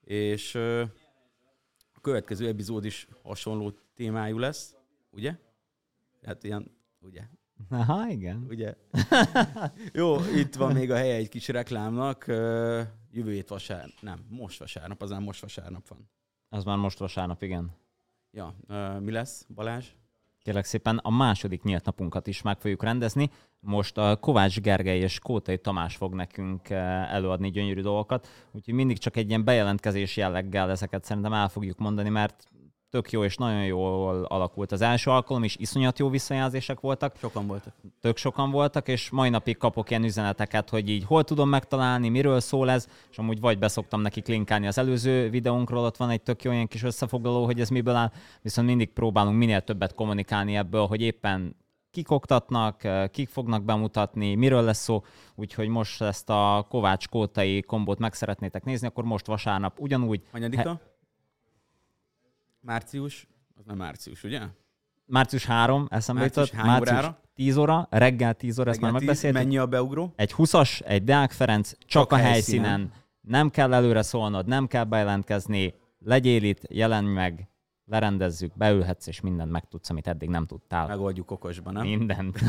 [0.00, 0.54] és
[1.94, 4.76] a következő epizód is hasonló témájú lesz,
[5.10, 5.36] ugye?
[6.22, 6.70] Hát ilyen,
[7.00, 7.22] ugye?
[7.68, 8.46] Aha, igen.
[8.48, 8.74] Ugye?
[9.92, 12.24] Jó, itt van még a helye egy kis reklámnak.
[13.12, 16.08] Jövő hét vasárnap, nem, most vasárnap, az nem most vasárnap van.
[16.48, 17.70] Az már most vasárnap, igen.
[18.30, 18.54] Ja,
[19.00, 19.86] mi lesz, Balázs?
[20.42, 23.30] Kérlek szépen, a második nyílt napunkat is meg fogjuk rendezni.
[23.60, 29.16] Most a Kovács Gergely és Kótai Tamás fog nekünk előadni gyönyörű dolgokat, úgyhogy mindig csak
[29.16, 32.48] egy ilyen bejelentkezés jelleggel ezeket szerintem el fogjuk mondani, mert
[32.90, 37.46] tök jó és nagyon jól alakult az első alkalom, és iszonyat jó visszajelzések voltak, Sokan
[37.46, 37.74] voltak.
[38.00, 42.40] tök sokan voltak, és mai napig kapok ilyen üzeneteket, hogy így hol tudom megtalálni, miről
[42.40, 46.42] szól ez, és amúgy vagy beszoktam nekik linkálni az előző videónkról, ott van egy tök
[46.42, 48.12] jó ilyen kis összefoglaló, hogy ez miből áll,
[48.42, 51.56] viszont mindig próbálunk minél többet kommunikálni ebből, hogy éppen
[51.90, 57.62] kik oktatnak, eh, kik fognak bemutatni, miről lesz szó, úgyhogy most ezt a Kovács Kótai
[57.62, 60.80] kombót meg szeretnétek nézni, akkor most vasárnap ugyanúgy Hanyadika?
[62.60, 63.28] Március?
[63.54, 64.40] Az nem március, ugye?
[65.06, 67.20] március 3, eszembe Március jutott, hány március órára?
[67.34, 69.42] 10 óra, reggel 10 óra, ezt már Reggel tíz, megbeszéltük.
[69.42, 70.12] Mennyi a beugró?
[70.16, 72.64] Egy 20-as, egy Deák Ferenc, csak, Csak a helyszínen.
[72.64, 72.92] helyszínen.
[73.20, 77.49] Nem kell előre szólnod, nem kell bejelentkezni, legyél itt, jelenj meg,
[77.90, 80.86] lerendezzük, beülhetsz, és mindent megtudsz, amit eddig nem tudtál.
[80.86, 81.86] Megoldjuk okosban, nem?
[81.86, 82.38] Mindent.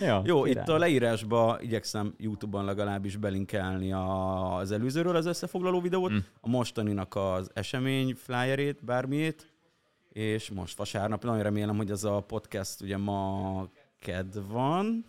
[0.00, 6.16] Jó, Jó, itt a leírásba igyekszem YouTube-on legalábbis belinkelni az előzőről az összefoglaló videót, Mm.
[6.40, 9.52] a mostaninak az esemény flyerét, bármiét,
[10.08, 15.04] és most vasárnap, nagyon remélem, hogy ez a podcast ugye ma ked van,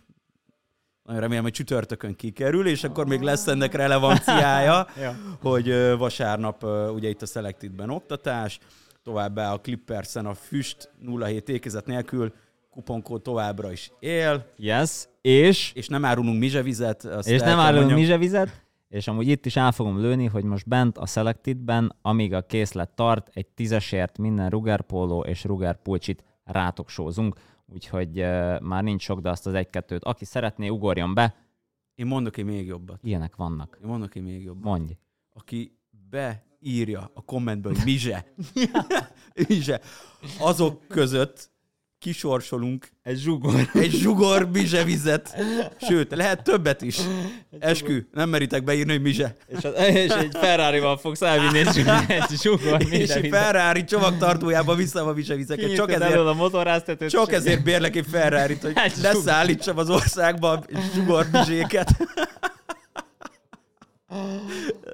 [1.08, 5.16] nagyon remélem, hogy csütörtökön kikerül, és akkor még lesz ennek relevanciája, Ja.
[5.42, 8.58] hogy vasárnap ugye itt a Selected-ben oktatás,
[9.02, 10.90] továbbá a Clippersen a Füst
[11.20, 12.32] 07 ékezet nélkül
[12.70, 17.04] kuponkód továbbra is él, Yes, és, és nem árulunk mizsevizet.
[17.04, 17.98] Azt és nem árulunk mondjam.
[17.98, 22.40] mizsevizet, és amúgy itt is el fogom lőni, hogy most bent a Selected-ben, amíg a
[22.42, 27.34] készlet tart, egy tízesért minden Ruger póló és Ruger pulcsit rátok sózunk,
[27.72, 31.34] úgyhogy uh, már nincs sok, de azt az egy-kettőt, aki szeretné, ugorjon be,
[31.94, 32.98] Én mondok egy még jobbat.
[33.02, 33.78] ilyenek vannak.
[33.82, 34.64] Én mondok egy még jobbat.
[34.64, 34.92] Mondj.
[35.32, 35.78] aki
[36.10, 38.32] beírja a kommentbe, hogy Mizse,
[39.48, 39.80] Mizse,
[40.40, 41.50] azok között
[41.98, 43.70] kisorsolunk egy zsugor.
[43.74, 45.36] egy zsugor Mizse vizet.
[45.80, 46.98] Sőt, lehet többet is.
[47.58, 49.36] Eskü, nem meritek beírni, hogy Mizse.
[49.46, 53.28] És, az, és egy Ferrari-val fogsz elvinni egy zsugor, egy zsugor És egy.
[53.28, 55.74] Ferrari csomagtartójába vissza a Mizse vizeket.
[55.74, 57.10] Csak ezért, a motorháztetőt.
[57.10, 59.14] csak ezért bérlek egy Ferrari-t, hogy zsugor.
[59.14, 61.96] leszállítsam az országba zsugor Mizséket.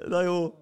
[0.09, 0.53] Na jó.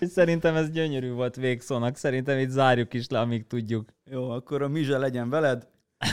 [0.00, 1.96] Szerintem ez gyönyörű volt végszónak.
[1.96, 3.88] Szerintem itt zárjuk is le, amíg tudjuk.
[4.04, 5.68] Jó, akkor a Mizse legyen veled.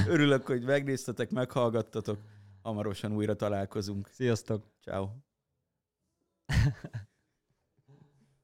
[0.08, 2.20] Örülök, hogy megnéztetek, meghallgattatok.
[2.62, 4.10] Hamarosan újra találkozunk.
[4.12, 4.64] Sziasztok!
[4.84, 5.08] Ciao.